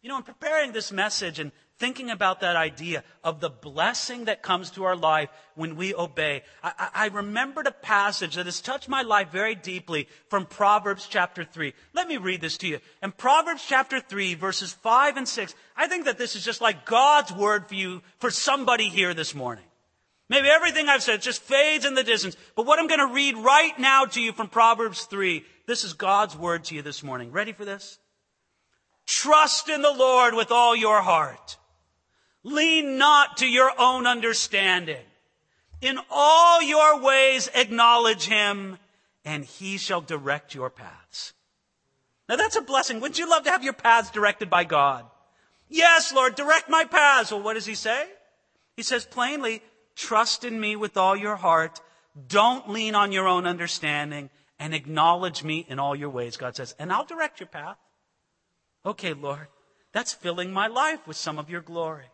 You 0.00 0.08
know, 0.08 0.16
in 0.16 0.22
preparing 0.22 0.72
this 0.72 0.90
message 0.90 1.38
and 1.38 1.52
thinking 1.78 2.10
about 2.10 2.40
that 2.40 2.56
idea 2.56 3.04
of 3.22 3.40
the 3.40 3.50
blessing 3.50 4.26
that 4.26 4.42
comes 4.42 4.70
to 4.70 4.84
our 4.84 4.96
life 4.96 5.28
when 5.54 5.76
we 5.76 5.94
obey, 5.94 6.42
I, 6.62 6.88
I, 6.94 7.06
remembered 7.08 7.66
a 7.66 7.72
passage 7.72 8.36
that 8.36 8.46
has 8.46 8.60
touched 8.60 8.88
my 8.88 9.02
life 9.02 9.30
very 9.30 9.54
deeply 9.54 10.08
from 10.30 10.46
Proverbs 10.46 11.06
chapter 11.10 11.44
3. 11.44 11.74
Let 11.92 12.08
me 12.08 12.16
read 12.16 12.40
this 12.40 12.56
to 12.58 12.68
you. 12.68 12.78
In 13.02 13.12
Proverbs 13.12 13.64
chapter 13.66 14.00
3, 14.00 14.34
verses 14.34 14.72
5 14.72 15.16
and 15.16 15.28
6, 15.28 15.54
I 15.76 15.88
think 15.88 16.06
that 16.06 16.18
this 16.18 16.36
is 16.36 16.44
just 16.44 16.60
like 16.60 16.86
God's 16.86 17.32
word 17.32 17.68
for 17.68 17.74
you, 17.74 18.00
for 18.20 18.30
somebody 18.30 18.88
here 18.88 19.12
this 19.12 19.34
morning. 19.34 19.65
Maybe 20.28 20.48
everything 20.48 20.88
I've 20.88 21.02
said 21.02 21.22
just 21.22 21.42
fades 21.42 21.84
in 21.84 21.94
the 21.94 22.02
distance, 22.02 22.36
but 22.56 22.66
what 22.66 22.78
I'm 22.78 22.88
going 22.88 23.06
to 23.06 23.14
read 23.14 23.36
right 23.36 23.78
now 23.78 24.06
to 24.06 24.20
you 24.20 24.32
from 24.32 24.48
Proverbs 24.48 25.04
3, 25.04 25.44
this 25.66 25.84
is 25.84 25.92
God's 25.92 26.36
word 26.36 26.64
to 26.64 26.74
you 26.74 26.82
this 26.82 27.02
morning. 27.02 27.30
Ready 27.30 27.52
for 27.52 27.64
this? 27.64 27.98
Trust 29.06 29.68
in 29.68 29.82
the 29.82 29.92
Lord 29.92 30.34
with 30.34 30.50
all 30.50 30.74
your 30.74 31.00
heart. 31.00 31.56
Lean 32.42 32.98
not 32.98 33.36
to 33.38 33.46
your 33.46 33.70
own 33.78 34.06
understanding. 34.06 35.04
In 35.80 35.98
all 36.10 36.62
your 36.62 37.00
ways 37.00 37.48
acknowledge 37.54 38.24
him 38.24 38.78
and 39.24 39.44
he 39.44 39.76
shall 39.76 40.00
direct 40.00 40.54
your 40.54 40.70
paths. 40.70 41.34
Now 42.28 42.36
that's 42.36 42.56
a 42.56 42.62
blessing. 42.62 43.00
Wouldn't 43.00 43.18
you 43.18 43.30
love 43.30 43.44
to 43.44 43.50
have 43.50 43.62
your 43.62 43.72
paths 43.72 44.10
directed 44.10 44.50
by 44.50 44.64
God? 44.64 45.04
Yes, 45.68 46.12
Lord, 46.12 46.34
direct 46.34 46.68
my 46.68 46.84
paths. 46.84 47.30
Well, 47.30 47.42
what 47.42 47.54
does 47.54 47.66
he 47.66 47.74
say? 47.74 48.06
He 48.76 48.82
says 48.82 49.04
plainly, 49.04 49.62
trust 49.96 50.44
in 50.44 50.60
me 50.60 50.76
with 50.76 50.96
all 50.96 51.16
your 51.16 51.36
heart. 51.36 51.80
Don't 52.28 52.70
lean 52.70 52.94
on 52.94 53.12
your 53.12 53.26
own 53.26 53.46
understanding 53.46 54.30
and 54.58 54.74
acknowledge 54.74 55.42
me 55.42 55.66
in 55.68 55.78
all 55.78 55.96
your 55.96 56.10
ways, 56.10 56.36
God 56.36 56.56
says, 56.56 56.74
and 56.78 56.92
I'll 56.92 57.04
direct 57.04 57.40
your 57.40 57.48
path. 57.48 57.76
Okay, 58.84 59.12
Lord, 59.12 59.48
that's 59.92 60.12
filling 60.12 60.52
my 60.52 60.66
life 60.66 61.06
with 61.06 61.16
some 61.16 61.38
of 61.38 61.50
your 61.50 61.60
glory. 61.60 62.06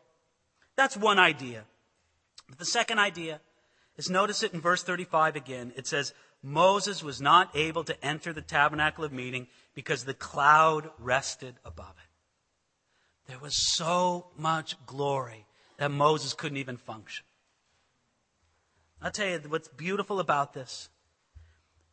That's 0.77 0.97
one 0.97 1.19
idea. 1.19 1.65
But 2.49 2.59
the 2.59 2.65
second 2.65 2.99
idea 2.99 3.41
is 3.97 4.09
notice 4.09 4.43
it 4.43 4.55
in 4.55 4.61
verse 4.61 4.83
35 4.83 5.37
again. 5.37 5.73
It 5.77 5.87
says, 5.87 6.15
Moses 6.43 7.03
was 7.03 7.21
not 7.21 7.55
able 7.55 7.85
to 7.85 8.05
enter 8.05 8.33
the 8.33 8.43
tabernacle 8.43 9.05
of 9.05 9.13
meeting 9.13 9.47
because 9.75 10.05
the 10.05 10.15
cloud 10.15 10.91
rested 10.99 11.55
above 11.65 11.95
it. 11.99 13.31
There 13.31 13.39
was 13.39 13.75
so 13.75 14.27
much 14.37 14.77
glory 14.87 15.47
that 15.79 15.91
Moses 15.91 16.35
couldn't 16.35 16.59
even 16.59 16.77
function. 16.77 17.25
I'll 19.03 19.11
tell 19.11 19.27
you 19.27 19.41
what's 19.49 19.69
beautiful 19.69 20.21
about 20.21 20.55
this 20.55 20.89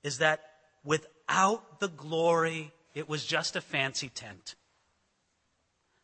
is 0.03 0.19
that 0.19 0.41
without 0.83 1.79
the 1.79 1.87
glory, 1.87 2.71
it 2.93 3.09
was 3.09 3.25
just 3.25 3.55
a 3.55 3.61
fancy 3.61 4.09
tent. 4.09 4.55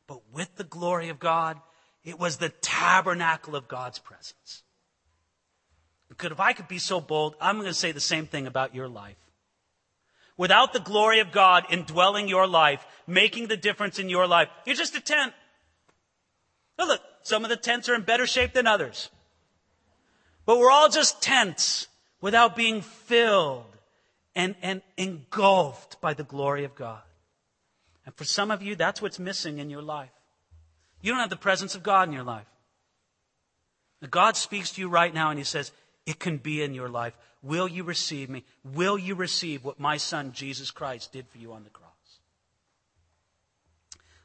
But 0.07 0.21
with 0.33 0.55
the 0.55 0.63
glory 0.63 1.09
of 1.09 1.19
God, 1.19 1.59
it 2.03 2.19
was 2.19 2.37
the 2.37 2.49
tabernacle 2.49 3.55
of 3.55 3.67
God's 3.67 3.99
presence. 3.99 4.63
Because 6.09 6.31
if 6.31 6.39
I 6.39 6.53
could 6.53 6.67
be 6.67 6.77
so 6.77 6.99
bold, 6.99 7.35
I'm 7.39 7.55
going 7.55 7.67
to 7.67 7.73
say 7.73 7.91
the 7.91 7.99
same 7.99 8.25
thing 8.25 8.47
about 8.47 8.75
your 8.75 8.87
life. 8.87 9.17
Without 10.37 10.73
the 10.73 10.79
glory 10.79 11.19
of 11.19 11.31
God 11.31 11.65
indwelling 11.69 12.27
your 12.27 12.45
life, 12.45 12.85
making 13.07 13.47
the 13.47 13.57
difference 13.57 13.99
in 13.99 14.09
your 14.09 14.27
life, 14.27 14.49
you're 14.65 14.75
just 14.75 14.95
a 14.95 15.01
tent. 15.01 15.33
Now 16.77 16.87
look, 16.87 17.01
some 17.23 17.43
of 17.43 17.49
the 17.49 17.55
tents 17.55 17.89
are 17.89 17.95
in 17.95 18.01
better 18.01 18.27
shape 18.27 18.53
than 18.53 18.67
others. 18.67 19.09
But 20.45 20.59
we're 20.59 20.71
all 20.71 20.89
just 20.89 21.21
tents 21.21 21.87
without 22.21 22.55
being 22.55 22.81
filled 22.81 23.65
and, 24.35 24.55
and 24.61 24.81
engulfed 24.97 25.99
by 26.01 26.13
the 26.13 26.23
glory 26.23 26.63
of 26.63 26.75
God. 26.75 27.01
And 28.05 28.13
for 28.15 28.23
some 28.25 28.51
of 28.51 28.61
you, 28.61 28.75
that's 28.75 29.01
what's 29.01 29.19
missing 29.19 29.57
in 29.59 29.69
your 29.69 29.81
life. 29.81 30.11
You 31.01 31.11
don't 31.11 31.21
have 31.21 31.29
the 31.29 31.35
presence 31.35 31.75
of 31.75 31.83
God 31.83 32.07
in 32.07 32.13
your 32.13 32.23
life. 32.23 32.45
God 34.09 34.37
speaks 34.37 34.71
to 34.71 34.81
you 34.81 34.89
right 34.89 35.13
now 35.13 35.29
and 35.29 35.39
He 35.39 35.45
says, 35.45 35.71
It 36.05 36.19
can 36.19 36.37
be 36.37 36.61
in 36.61 36.73
your 36.73 36.89
life. 36.89 37.17
Will 37.41 37.67
you 37.67 37.83
receive 37.83 38.29
me? 38.29 38.43
Will 38.63 38.97
you 38.97 39.15
receive 39.15 39.63
what 39.63 39.79
my 39.79 39.97
son 39.97 40.31
Jesus 40.31 40.71
Christ 40.71 41.11
did 41.11 41.27
for 41.27 41.37
you 41.37 41.53
on 41.53 41.63
the 41.63 41.69
cross? 41.69 41.91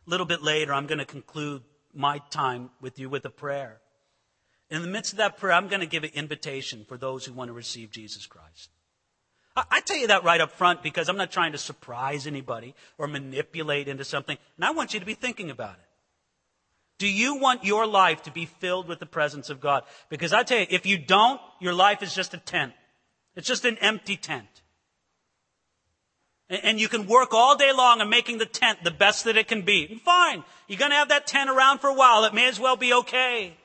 A 0.07 0.11
little 0.11 0.27
bit 0.27 0.43
later, 0.43 0.73
I'm 0.75 0.87
going 0.87 0.99
to 0.99 1.05
conclude 1.05 1.63
my 1.95 2.19
time 2.31 2.71
with 2.81 2.99
you 2.99 3.09
with 3.09 3.25
a 3.25 3.31
prayer. 3.31 3.81
In 4.71 4.83
the 4.83 4.89
midst 4.89 5.13
of 5.13 5.19
that 5.19 5.39
prayer, 5.39 5.53
I'm 5.53 5.69
going 5.69 5.81
to 5.81 5.87
give 5.87 6.05
an 6.05 6.11
invitation 6.15 6.85
for 6.89 6.97
those 6.97 7.25
who 7.25 7.33
want 7.33 7.49
to 7.49 7.53
receive 7.53 7.91
Jesus 7.91 8.27
Christ. 8.27 8.71
I 9.57 9.81
tell 9.81 9.97
you 9.97 10.07
that 10.07 10.25
right 10.25 10.41
up 10.41 10.53
front 10.53 10.83
because 10.83 11.09
I'm 11.09 11.17
not 11.17 11.33
trying 11.33 11.53
to 11.53 11.59
surprise 11.59 12.27
anybody 12.27 12.75
or 12.99 13.09
manipulate 13.09 13.89
into 13.89 14.05
something. 14.05 14.39
And 14.57 14.65
I 14.65 14.71
want 14.71 14.95
you 14.95 15.01
to 15.01 15.07
be 15.07 15.15
thinking 15.15 15.51
about 15.51 15.75
it. 15.75 15.87
Do 16.99 17.09
you 17.09 17.37
want 17.37 17.65
your 17.65 17.87
life 17.87 18.23
to 18.25 18.31
be 18.31 18.47
filled 18.47 18.87
with 18.87 19.01
the 19.01 19.07
presence 19.07 19.51
of 19.51 19.61
God? 19.61 19.83
Because 20.09 20.33
I 20.33 20.45
tell 20.45 20.61
you, 20.61 20.67
if 20.71 20.87
you 20.87 20.99
don't, 20.99 21.41
your 21.59 21.73
life 21.73 22.03
is 22.03 22.15
just 22.15 22.35
a 22.35 22.39
tent. 22.39 22.75
It's 23.35 23.49
just 23.49 23.65
an 23.65 23.79
empty 23.79 24.17
tent. 24.17 24.47
And 26.49 26.81
you 26.81 26.89
can 26.89 27.07
work 27.07 27.33
all 27.33 27.57
day 27.57 27.73
long 27.73 28.01
on 28.01 28.11
making 28.11 28.39
the 28.39 28.47
tent 28.47 28.85
the 28.85 28.91
best 28.91 29.25
that 29.25 29.37
it 29.37 29.49
can 29.49 29.63
be. 29.63 30.01
Fine. 30.05 30.45
You're 30.69 30.79
going 30.79 30.91
to 30.91 30.97
have 30.97 31.09
that 31.09 31.27
tent 31.27 31.49
around 31.49 31.79
for 31.79 31.89
a 31.89 31.95
while. 31.95 32.25
It 32.25 32.35
may 32.35 32.49
as 32.49 32.61
well 32.61 32.77
be 32.77 32.93
okay. 32.93 33.57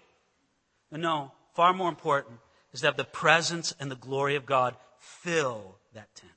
But 0.95 1.01
no, 1.01 1.33
far 1.53 1.73
more 1.73 1.89
important 1.89 2.39
is 2.71 2.79
to 2.79 2.85
have 2.85 2.95
the 2.95 3.03
presence 3.03 3.75
and 3.81 3.91
the 3.91 3.97
glory 3.97 4.37
of 4.37 4.45
God 4.45 4.77
fill 4.97 5.75
that 5.93 6.15
tent. 6.15 6.31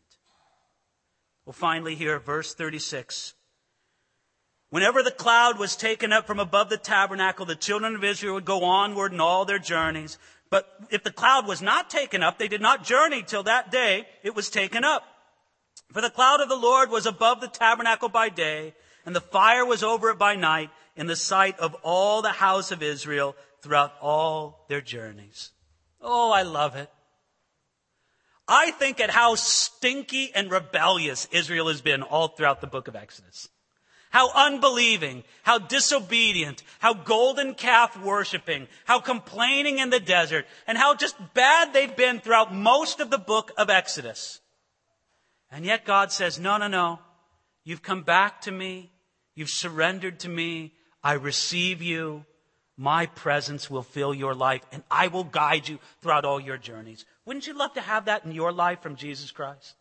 Well, 1.47 1.53
finally, 1.53 1.94
here, 1.94 2.18
verse 2.18 2.55
36. 2.55 3.35
Whenever 4.71 5.05
the 5.05 5.12
cloud 5.12 5.61
was 5.61 5.77
taken 5.77 6.12
up 6.12 6.27
from 6.27 6.40
above 6.40 6.71
the 6.71 6.77
tabernacle, 6.77 7.47
the 7.47 7.55
children 7.55 7.94
of 7.94 8.03
Israel 8.03 8.35
would 8.35 8.44
go 8.44 8.64
onward 8.64 9.12
in 9.12 9.21
all 9.21 9.44
their 9.44 9.61
journeys. 9.61 10.18
But 10.51 10.68
if 10.90 11.05
the 11.05 11.12
cloud 11.12 11.47
was 11.47 11.62
not 11.62 11.88
taken 11.88 12.25
up, 12.25 12.40
they 12.40 12.49
did 12.49 12.61
not 12.61 12.83
journey 12.83 13.23
till 13.23 13.44
that 13.44 13.71
day 13.71 14.09
it 14.25 14.35
was 14.35 14.51
taken 14.51 14.83
up. 14.83 15.05
For 15.92 16.01
the 16.01 16.11
cloud 16.11 16.40
of 16.40 16.49
the 16.49 16.57
Lord 16.57 16.90
was 16.90 17.07
above 17.07 17.40
the 17.40 17.47
tabernacle 17.47 18.09
by 18.09 18.29
day, 18.29 18.75
and 19.07 19.14
the 19.14 19.21
fire 19.21 19.64
was 19.64 19.85
over 19.85 20.11
it 20.11 20.18
by 20.18 20.35
night, 20.35 20.71
in 20.97 21.07
the 21.07 21.14
sight 21.14 21.57
of 21.61 21.75
all 21.85 22.23
the 22.23 22.33
house 22.33 22.73
of 22.73 22.83
Israel 22.83 23.37
throughout 23.62 23.94
all 24.01 24.64
their 24.68 24.81
journeys. 24.81 25.51
Oh, 26.01 26.31
I 26.31 26.42
love 26.42 26.77
it. 26.77 26.90
I 28.47 28.71
think 28.71 28.99
at 29.01 29.11
how 29.11 29.35
stinky 29.35 30.33
and 30.35 30.51
rebellious 30.51 31.29
Israel 31.31 31.68
has 31.68 31.83
been 31.83 32.03
all 32.03 32.29
throughout 32.29 32.61
the 32.61 32.66
book 32.66 32.88
of 32.88 32.97
Exodus. 32.97 33.49
How 34.11 34.31
unbelieving, 34.33 35.25
how 35.42 35.59
disobedient, 35.59 36.62
how 36.79 36.94
golden 36.94 37.53
calf 37.55 38.01
worshiping, 38.03 38.66
how 38.87 39.01
complaining 39.01 39.81
in 39.81 39.90
the 39.90 40.01
desert, 40.01 40.47
and 40.66 40.79
how 40.79 40.94
just 40.94 41.14
bad 41.35 41.75
they've 41.75 41.94
been 41.94 42.21
throughout 42.21 42.55
most 42.55 43.01
of 43.01 43.11
the 43.11 43.18
book 43.18 43.53
of 43.59 43.68
Exodus. 43.68 44.40
And 45.51 45.66
yet 45.66 45.85
God 45.85 46.11
says, 46.11 46.38
no, 46.38 46.57
no, 46.57 46.68
no. 46.68 47.01
You've 47.64 47.83
come 47.83 48.03
back 48.03 48.40
to 48.42 48.51
me. 48.51 48.90
You've 49.35 49.51
surrendered 49.51 50.21
to 50.21 50.29
me. 50.31 50.73
I 51.03 51.12
receive 51.12 51.83
you. 51.83 52.25
My 52.81 53.07
presence 53.07 53.69
will 53.69 53.83
fill 53.83 54.14
your 54.14 54.37
life 54.37 54.62
and 54.71 54.85
I 54.88 55.09
will 55.09 55.25
guide 55.25 55.69
you 55.69 55.81
throughout 56.01 56.25
all 56.25 56.38
your 56.38 56.57
journeys. 56.57 57.05
Wouldn't 57.25 57.49
you 57.49 57.53
love 57.53 57.75
to 57.75 57.81
have 57.81 58.05
that 58.05 58.25
in 58.25 58.31
your 58.31 58.53
life 58.53 58.81
from 58.81 58.95
Jesus 58.95 59.33
Christ? 59.33 59.75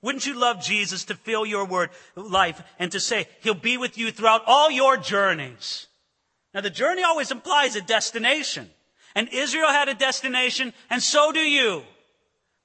Wouldn't 0.00 0.24
you 0.24 0.32
love 0.32 0.62
Jesus 0.62 1.04
to 1.06 1.14
fill 1.14 1.44
your 1.44 1.66
word 1.66 1.90
life 2.16 2.62
and 2.78 2.90
to 2.92 3.00
say 3.00 3.28
he'll 3.42 3.52
be 3.52 3.76
with 3.76 3.98
you 3.98 4.10
throughout 4.10 4.42
all 4.46 4.70
your 4.70 4.96
journeys? 4.96 5.86
Now 6.54 6.62
the 6.62 6.70
journey 6.70 7.02
always 7.02 7.30
implies 7.30 7.76
a 7.76 7.82
destination. 7.82 8.70
And 9.14 9.28
Israel 9.30 9.68
had 9.68 9.90
a 9.90 9.94
destination 9.94 10.72
and 10.88 11.02
so 11.02 11.30
do 11.30 11.40
you. 11.40 11.82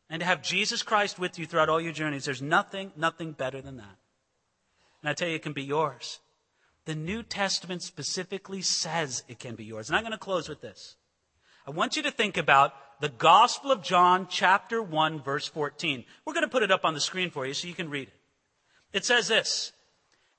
And 0.10 0.21
to 0.21 0.25
have 0.25 0.41
Jesus 0.41 0.84
Christ 0.84 1.19
with 1.19 1.38
you 1.38 1.45
throughout 1.45 1.67
all 1.67 1.82
your 1.82 1.91
journeys, 1.91 2.23
there's 2.23 2.41
nothing, 2.41 2.93
nothing 2.95 3.34
better 3.34 3.60
than 3.60 3.75
that. 3.75 3.97
And 5.01 5.10
I 5.10 5.13
tell 5.13 5.27
you, 5.27 5.36
it 5.36 5.41
can 5.41 5.51
be 5.51 5.63
yours. 5.63 6.19
The 6.85 6.95
New 6.95 7.23
Testament 7.23 7.81
specifically 7.81 8.61
says 8.61 9.23
it 9.27 9.39
can 9.39 9.55
be 9.55 9.63
yours. 9.63 9.89
And 9.89 9.95
I'm 9.95 10.03
going 10.03 10.11
to 10.11 10.17
close 10.17 10.49
with 10.49 10.61
this. 10.61 10.95
I 11.65 11.71
want 11.71 11.95
you 11.95 12.03
to 12.03 12.11
think 12.11 12.37
about 12.37 12.73
the 12.99 13.09
Gospel 13.09 13.71
of 13.71 13.81
John, 13.81 14.27
chapter 14.29 14.81
1, 14.81 15.21
verse 15.21 15.47
14. 15.47 16.03
We're 16.25 16.33
going 16.33 16.45
to 16.45 16.49
put 16.49 16.63
it 16.63 16.71
up 16.71 16.83
on 16.83 16.93
the 16.93 16.99
screen 16.99 17.31
for 17.31 17.45
you 17.45 17.53
so 17.53 17.67
you 17.67 17.73
can 17.73 17.89
read 17.89 18.09
it. 18.09 18.13
It 18.91 19.05
says 19.05 19.27
this, 19.27 19.71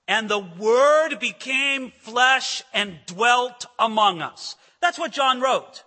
and 0.07 0.29
the 0.29 0.39
Word 0.39 1.19
became 1.19 1.93
flesh 1.99 2.63
and 2.73 2.99
dwelt 3.07 3.67
among 3.79 4.23
us. 4.23 4.55
That's 4.81 4.99
what 4.99 5.13
John 5.13 5.41
wrote. 5.41 5.83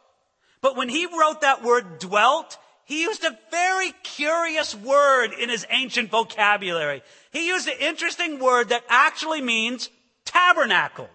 But 0.62 0.76
when 0.76 0.90
he 0.90 1.06
wrote 1.06 1.42
that 1.42 1.64
word 1.64 2.00
dwelt, 2.00 2.58
he 2.84 3.04
used 3.04 3.24
a 3.24 3.38
very 3.52 3.92
curious 4.04 4.74
word 4.76 5.34
in 5.40 5.50
his 5.50 5.66
ancient 5.70 6.10
vocabulary. 6.10 7.04
He 7.32 7.48
used 7.48 7.68
an 7.68 7.78
interesting 7.80 8.40
word 8.40 8.70
that 8.70 8.84
actually 8.90 9.42
means 9.42 9.90
tabernacled. 10.38 11.10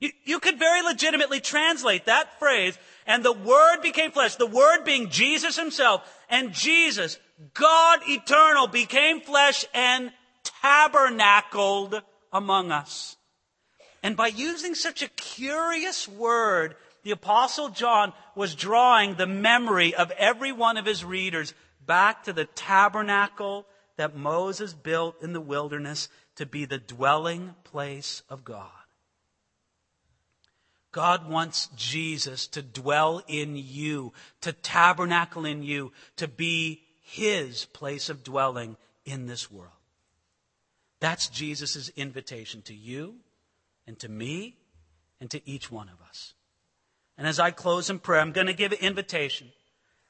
You, 0.00 0.10
you 0.24 0.40
could 0.40 0.58
very 0.58 0.82
legitimately 0.82 1.40
translate 1.40 2.06
that 2.06 2.38
phrase, 2.38 2.76
and 3.06 3.24
the 3.24 3.32
Word 3.32 3.82
became 3.82 4.10
flesh, 4.10 4.36
the 4.36 4.46
Word 4.46 4.84
being 4.84 5.10
Jesus 5.10 5.56
Himself, 5.56 6.02
and 6.28 6.52
Jesus, 6.52 7.18
God 7.54 8.00
eternal, 8.08 8.66
became 8.66 9.20
flesh 9.20 9.64
and 9.74 10.10
tabernacled 10.62 12.02
among 12.32 12.72
us. 12.72 13.16
And 14.02 14.16
by 14.16 14.28
using 14.28 14.74
such 14.74 15.02
a 15.02 15.08
curious 15.08 16.08
word, 16.08 16.74
the 17.04 17.12
apostle 17.12 17.68
John 17.68 18.12
was 18.34 18.56
drawing 18.56 19.14
the 19.14 19.26
memory 19.26 19.94
of 19.94 20.10
every 20.12 20.50
one 20.50 20.76
of 20.76 20.86
his 20.86 21.04
readers 21.04 21.54
back 21.86 22.24
to 22.24 22.32
the 22.32 22.46
tabernacle 22.46 23.66
that 23.96 24.16
Moses 24.16 24.72
built 24.72 25.22
in 25.22 25.32
the 25.32 25.40
wilderness 25.40 26.08
to 26.42 26.46
be 26.46 26.64
the 26.64 26.78
dwelling 26.78 27.54
place 27.62 28.24
of 28.28 28.44
God. 28.44 28.66
God 30.90 31.30
wants 31.30 31.68
Jesus 31.76 32.48
to 32.48 32.62
dwell 32.62 33.22
in 33.28 33.54
you, 33.54 34.12
to 34.40 34.52
tabernacle 34.52 35.46
in 35.46 35.62
you, 35.62 35.92
to 36.16 36.26
be 36.26 36.82
his 37.00 37.66
place 37.66 38.08
of 38.08 38.24
dwelling 38.24 38.76
in 39.04 39.26
this 39.26 39.52
world. 39.52 39.70
That's 40.98 41.28
Jesus' 41.28 41.90
invitation 41.90 42.60
to 42.62 42.74
you 42.74 43.14
and 43.86 43.96
to 44.00 44.08
me 44.08 44.56
and 45.20 45.30
to 45.30 45.48
each 45.48 45.70
one 45.70 45.88
of 45.88 46.04
us. 46.08 46.34
And 47.16 47.24
as 47.24 47.38
I 47.38 47.52
close 47.52 47.88
in 47.88 48.00
prayer, 48.00 48.20
I'm 48.20 48.32
going 48.32 48.48
to 48.48 48.52
give 48.52 48.72
an 48.72 48.78
invitation. 48.80 49.52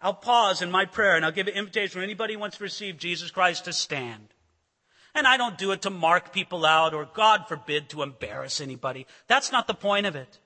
I'll 0.00 0.14
pause 0.14 0.62
in 0.62 0.70
my 0.70 0.86
prayer 0.86 1.14
and 1.14 1.26
I'll 1.26 1.30
give 1.30 1.48
an 1.48 1.54
invitation 1.54 2.00
for 2.00 2.02
anybody 2.02 2.32
who 2.32 2.40
wants 2.40 2.56
to 2.56 2.64
receive 2.64 2.96
Jesus 2.96 3.30
Christ 3.30 3.66
to 3.66 3.74
stand. 3.74 4.31
And 5.14 5.26
I 5.26 5.36
don't 5.36 5.58
do 5.58 5.72
it 5.72 5.82
to 5.82 5.90
mark 5.90 6.32
people 6.32 6.64
out 6.64 6.94
or, 6.94 7.04
God 7.04 7.46
forbid, 7.46 7.90
to 7.90 8.02
embarrass 8.02 8.60
anybody. 8.60 9.06
That's 9.26 9.52
not 9.52 9.66
the 9.66 9.74
point 9.74 10.06
of 10.06 10.16
it. 10.16 10.38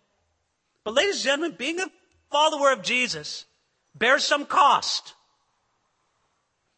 But 0.83 0.95
ladies 0.95 1.17
and 1.17 1.25
gentlemen, 1.25 1.57
being 1.57 1.81
a 1.81 1.91
follower 2.31 2.73
of 2.73 2.83
Jesus 2.83 3.45
bears 3.95 4.25
some 4.25 4.45
cost. 4.45 5.15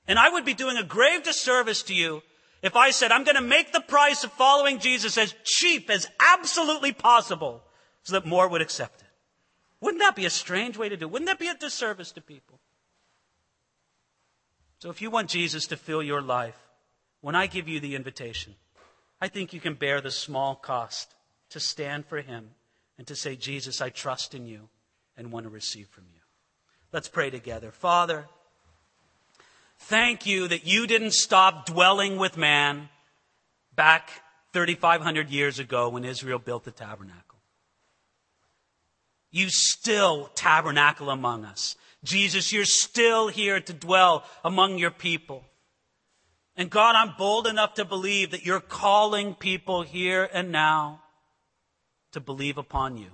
And 0.06 0.18
I 0.18 0.28
would 0.28 0.44
be 0.44 0.54
doing 0.54 0.76
a 0.76 0.84
grave 0.84 1.22
disservice 1.22 1.82
to 1.84 1.94
you 1.94 2.22
if 2.62 2.76
I 2.76 2.90
said, 2.90 3.12
I'm 3.12 3.24
going 3.24 3.36
to 3.36 3.42
make 3.42 3.72
the 3.72 3.80
price 3.80 4.24
of 4.24 4.32
following 4.32 4.80
Jesus 4.80 5.16
as 5.16 5.34
cheap 5.44 5.90
as 5.90 6.08
absolutely 6.20 6.92
possible 6.92 7.62
so 8.02 8.14
that 8.14 8.26
more 8.26 8.48
would 8.48 8.62
accept 8.62 9.00
it. 9.00 9.06
Wouldn't 9.80 10.02
that 10.02 10.16
be 10.16 10.26
a 10.26 10.30
strange 10.30 10.76
way 10.76 10.88
to 10.88 10.96
do 10.96 11.06
it? 11.06 11.10
Wouldn't 11.10 11.28
that 11.28 11.38
be 11.38 11.48
a 11.48 11.54
disservice 11.54 12.12
to 12.12 12.20
people? 12.20 12.58
So 14.80 14.90
if 14.90 15.02
you 15.02 15.10
want 15.10 15.28
Jesus 15.28 15.66
to 15.68 15.76
fill 15.76 16.02
your 16.02 16.22
life, 16.22 16.56
when 17.20 17.34
I 17.34 17.46
give 17.46 17.68
you 17.68 17.80
the 17.80 17.94
invitation, 17.94 18.54
I 19.20 19.28
think 19.28 19.52
you 19.52 19.60
can 19.60 19.74
bear 19.74 20.00
the 20.00 20.10
small 20.10 20.54
cost 20.54 21.14
to 21.50 21.60
stand 21.60 22.06
for 22.06 22.20
Him 22.20 22.50
and 22.96 23.06
to 23.06 23.16
say, 23.16 23.36
Jesus, 23.36 23.80
I 23.80 23.90
trust 23.90 24.34
in 24.34 24.46
you 24.46 24.68
and 25.16 25.32
want 25.32 25.44
to 25.44 25.50
receive 25.50 25.88
from 25.88 26.04
you. 26.12 26.20
Let's 26.92 27.08
pray 27.08 27.30
together. 27.30 27.70
Father, 27.70 28.26
thank 29.78 30.26
you 30.26 30.48
that 30.48 30.66
you 30.66 30.86
didn't 30.86 31.12
stop 31.12 31.66
dwelling 31.66 32.16
with 32.18 32.36
man 32.36 32.88
back 33.74 34.10
3,500 34.52 35.28
years 35.28 35.58
ago 35.58 35.88
when 35.88 36.04
Israel 36.04 36.38
built 36.38 36.64
the 36.64 36.70
tabernacle. 36.70 37.38
You 39.30 39.48
still 39.50 40.30
tabernacle 40.34 41.10
among 41.10 41.44
us. 41.44 41.76
Jesus, 42.02 42.52
you're 42.52 42.64
still 42.64 43.28
here 43.28 43.60
to 43.60 43.72
dwell 43.72 44.24
among 44.44 44.78
your 44.78 44.90
people. 44.90 45.44
And 46.58 46.68
God, 46.68 46.96
I'm 46.96 47.14
bold 47.16 47.46
enough 47.46 47.74
to 47.74 47.84
believe 47.84 48.32
that 48.32 48.44
you're 48.44 48.58
calling 48.58 49.34
people 49.34 49.82
here 49.82 50.28
and 50.32 50.50
now 50.50 51.00
to 52.10 52.20
believe 52.20 52.58
upon 52.58 52.98
you. 52.98 53.06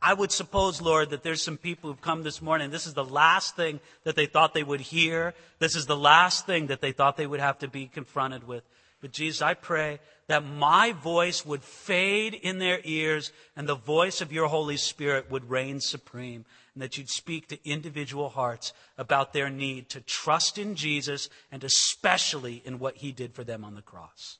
I, 0.00 0.14
would 0.14 0.32
suppose, 0.32 0.80
Lord, 0.80 1.10
that 1.10 1.22
there's 1.22 1.42
some 1.42 1.58
people 1.58 1.90
who've 1.90 2.00
come 2.00 2.22
this 2.22 2.40
morning. 2.40 2.70
This 2.70 2.86
is 2.86 2.94
the 2.94 3.04
last 3.04 3.54
thing 3.54 3.80
that 4.04 4.16
they 4.16 4.26
thought 4.26 4.54
they 4.54 4.64
would 4.64 4.80
hear. 4.80 5.34
This 5.58 5.76
is 5.76 5.86
the 5.86 5.96
last 5.96 6.46
thing 6.46 6.68
that 6.68 6.80
they 6.80 6.92
thought 6.92 7.16
they 7.16 7.26
would 7.26 7.40
have 7.40 7.58
to 7.60 7.68
be 7.68 7.86
confronted 7.86 8.48
with. 8.48 8.64
But 9.02 9.12
Jesus, 9.12 9.42
I 9.42 9.54
pray 9.54 10.00
that 10.28 10.44
my 10.44 10.92
voice 10.92 11.44
would 11.44 11.62
fade 11.62 12.34
in 12.34 12.58
their 12.58 12.80
ears 12.82 13.30
and 13.56 13.68
the 13.68 13.74
voice 13.74 14.22
of 14.22 14.32
your 14.32 14.48
Holy 14.48 14.78
Spirit 14.78 15.30
would 15.30 15.50
reign 15.50 15.80
supreme 15.80 16.46
and 16.74 16.82
that 16.82 16.96
you'd 16.96 17.10
speak 17.10 17.48
to 17.48 17.68
individual 17.68 18.30
hearts 18.30 18.72
about 18.96 19.32
their 19.32 19.50
need 19.50 19.88
to 19.90 20.00
trust 20.00 20.58
in 20.58 20.74
Jesus 20.74 21.28
and 21.50 21.62
especially 21.64 22.62
in 22.64 22.78
what 22.78 22.98
he 22.98 23.12
did 23.12 23.34
for 23.34 23.44
them 23.44 23.64
on 23.64 23.74
the 23.74 23.82
cross. 23.82 24.38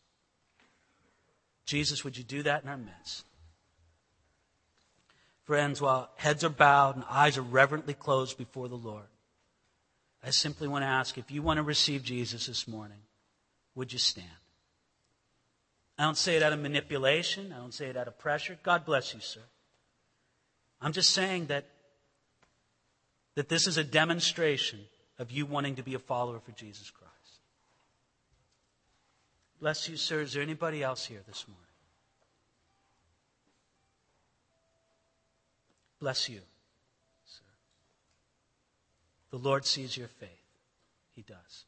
Jesus, 1.66 2.04
would 2.04 2.16
you 2.16 2.24
do 2.24 2.42
that 2.42 2.62
in 2.62 2.68
our 2.68 2.76
midst? 2.76 3.24
Friends, 5.44 5.80
while 5.80 6.10
heads 6.16 6.44
are 6.44 6.50
bowed 6.50 6.96
and 6.96 7.04
eyes 7.10 7.36
are 7.36 7.42
reverently 7.42 7.94
closed 7.94 8.38
before 8.38 8.68
the 8.68 8.76
Lord, 8.76 9.04
I 10.24 10.30
simply 10.30 10.68
want 10.68 10.82
to 10.82 10.88
ask 10.88 11.18
if 11.18 11.30
you 11.30 11.42
want 11.42 11.58
to 11.58 11.62
receive 11.62 12.04
Jesus 12.04 12.46
this 12.46 12.68
morning, 12.68 12.98
would 13.74 13.92
you 13.92 13.98
stand? 13.98 14.28
I 15.98 16.04
don't 16.04 16.16
say 16.16 16.36
it 16.36 16.42
out 16.42 16.52
of 16.52 16.60
manipulation. 16.60 17.52
I 17.52 17.58
don't 17.58 17.74
say 17.74 17.86
it 17.86 17.96
out 17.96 18.08
of 18.08 18.18
pressure. 18.18 18.58
God 18.62 18.84
bless 18.84 19.14
you, 19.14 19.20
sir. 19.20 19.40
I'm 20.80 20.92
just 20.92 21.10
saying 21.10 21.46
that, 21.46 21.66
that 23.34 23.48
this 23.48 23.66
is 23.66 23.76
a 23.76 23.84
demonstration 23.84 24.80
of 25.18 25.30
you 25.30 25.46
wanting 25.46 25.76
to 25.76 25.82
be 25.82 25.94
a 25.94 25.98
follower 25.98 26.38
for 26.40 26.52
Jesus 26.52 26.90
Christ. 26.90 27.12
Bless 29.60 29.88
you, 29.88 29.96
sir. 29.96 30.20
Is 30.20 30.32
there 30.32 30.42
anybody 30.42 30.82
else 30.82 31.06
here 31.06 31.20
this 31.26 31.46
morning? 31.46 31.62
Bless 36.00 36.28
you, 36.28 36.40
sir. 37.26 37.44
The 39.30 39.38
Lord 39.38 39.64
sees 39.64 39.96
your 39.96 40.08
faith. 40.08 40.28
He 41.14 41.22
does. 41.22 41.64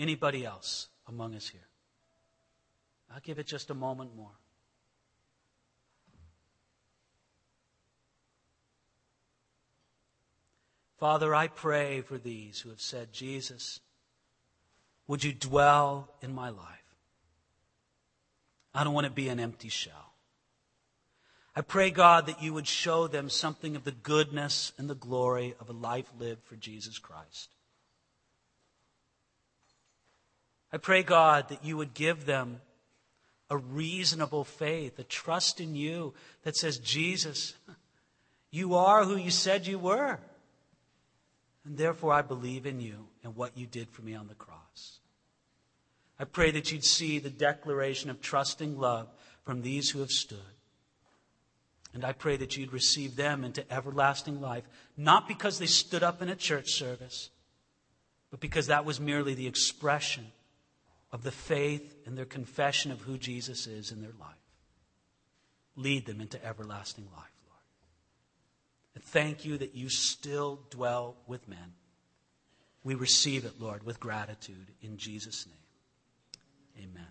Anybody 0.00 0.44
else 0.44 0.88
among 1.06 1.36
us 1.36 1.48
here? 1.48 1.60
I'll 3.14 3.20
give 3.20 3.38
it 3.38 3.46
just 3.46 3.70
a 3.70 3.74
moment 3.74 4.16
more. 4.16 4.36
Father, 10.98 11.34
I 11.34 11.46
pray 11.46 12.00
for 12.00 12.18
these 12.18 12.60
who 12.60 12.70
have 12.70 12.80
said, 12.80 13.12
Jesus, 13.12 13.78
would 15.06 15.22
you 15.22 15.32
dwell 15.32 16.08
in 16.20 16.34
my 16.34 16.50
life? 16.50 16.64
I 18.74 18.84
don't 18.84 18.94
want 18.94 19.06
to 19.06 19.12
be 19.12 19.28
an 19.28 19.38
empty 19.38 19.68
shell. 19.68 20.12
I 21.54 21.60
pray, 21.60 21.90
God, 21.90 22.26
that 22.26 22.42
you 22.42 22.52
would 22.52 22.66
show 22.66 23.06
them 23.06 23.28
something 23.28 23.74
of 23.74 23.84
the 23.84 23.92
goodness 23.92 24.72
and 24.78 24.88
the 24.88 24.94
glory 24.94 25.54
of 25.60 25.68
a 25.68 25.72
life 25.72 26.06
lived 26.18 26.44
for 26.44 26.56
Jesus 26.56 26.98
Christ. 26.98 27.50
I 30.72 30.76
pray, 30.76 31.02
God, 31.02 31.48
that 31.48 31.64
you 31.64 31.76
would 31.76 31.94
give 31.94 32.26
them 32.26 32.60
a 33.50 33.56
reasonable 33.56 34.44
faith, 34.44 34.98
a 34.98 35.04
trust 35.04 35.60
in 35.60 35.74
you 35.74 36.12
that 36.42 36.56
says, 36.56 36.78
Jesus, 36.78 37.54
you 38.50 38.74
are 38.74 39.04
who 39.04 39.16
you 39.16 39.30
said 39.30 39.66
you 39.66 39.78
were. 39.78 40.18
And 41.68 41.76
therefore, 41.76 42.14
I 42.14 42.22
believe 42.22 42.64
in 42.64 42.80
you 42.80 43.08
and 43.22 43.36
what 43.36 43.58
you 43.58 43.66
did 43.66 43.90
for 43.90 44.00
me 44.00 44.14
on 44.14 44.26
the 44.26 44.34
cross. 44.34 45.00
I 46.18 46.24
pray 46.24 46.50
that 46.52 46.72
you'd 46.72 46.82
see 46.82 47.18
the 47.18 47.28
declaration 47.28 48.08
of 48.08 48.22
trusting 48.22 48.78
love 48.78 49.06
from 49.44 49.60
these 49.60 49.90
who 49.90 49.98
have 49.98 50.08
stood. 50.08 50.38
And 51.92 52.06
I 52.06 52.12
pray 52.12 52.38
that 52.38 52.56
you'd 52.56 52.72
receive 52.72 53.16
them 53.16 53.44
into 53.44 53.70
everlasting 53.70 54.40
life, 54.40 54.64
not 54.96 55.28
because 55.28 55.58
they 55.58 55.66
stood 55.66 56.02
up 56.02 56.22
in 56.22 56.30
a 56.30 56.36
church 56.36 56.70
service, 56.70 57.28
but 58.30 58.40
because 58.40 58.68
that 58.68 58.86
was 58.86 58.98
merely 58.98 59.34
the 59.34 59.46
expression 59.46 60.24
of 61.12 61.22
the 61.22 61.30
faith 61.30 61.94
and 62.06 62.16
their 62.16 62.24
confession 62.24 62.92
of 62.92 63.02
who 63.02 63.18
Jesus 63.18 63.66
is 63.66 63.92
in 63.92 64.00
their 64.00 64.14
life. 64.18 64.30
Lead 65.76 66.06
them 66.06 66.22
into 66.22 66.42
everlasting 66.42 67.08
life. 67.14 67.37
And 68.98 69.04
thank 69.04 69.44
you 69.44 69.58
that 69.58 69.76
you 69.76 69.88
still 69.88 70.58
dwell 70.70 71.14
with 71.28 71.46
men. 71.46 71.72
We 72.82 72.96
receive 72.96 73.44
it, 73.44 73.60
Lord, 73.60 73.84
with 73.84 74.00
gratitude 74.00 74.72
in 74.82 74.96
Jesus' 74.96 75.46
name. 75.46 76.90
Amen. 76.90 77.06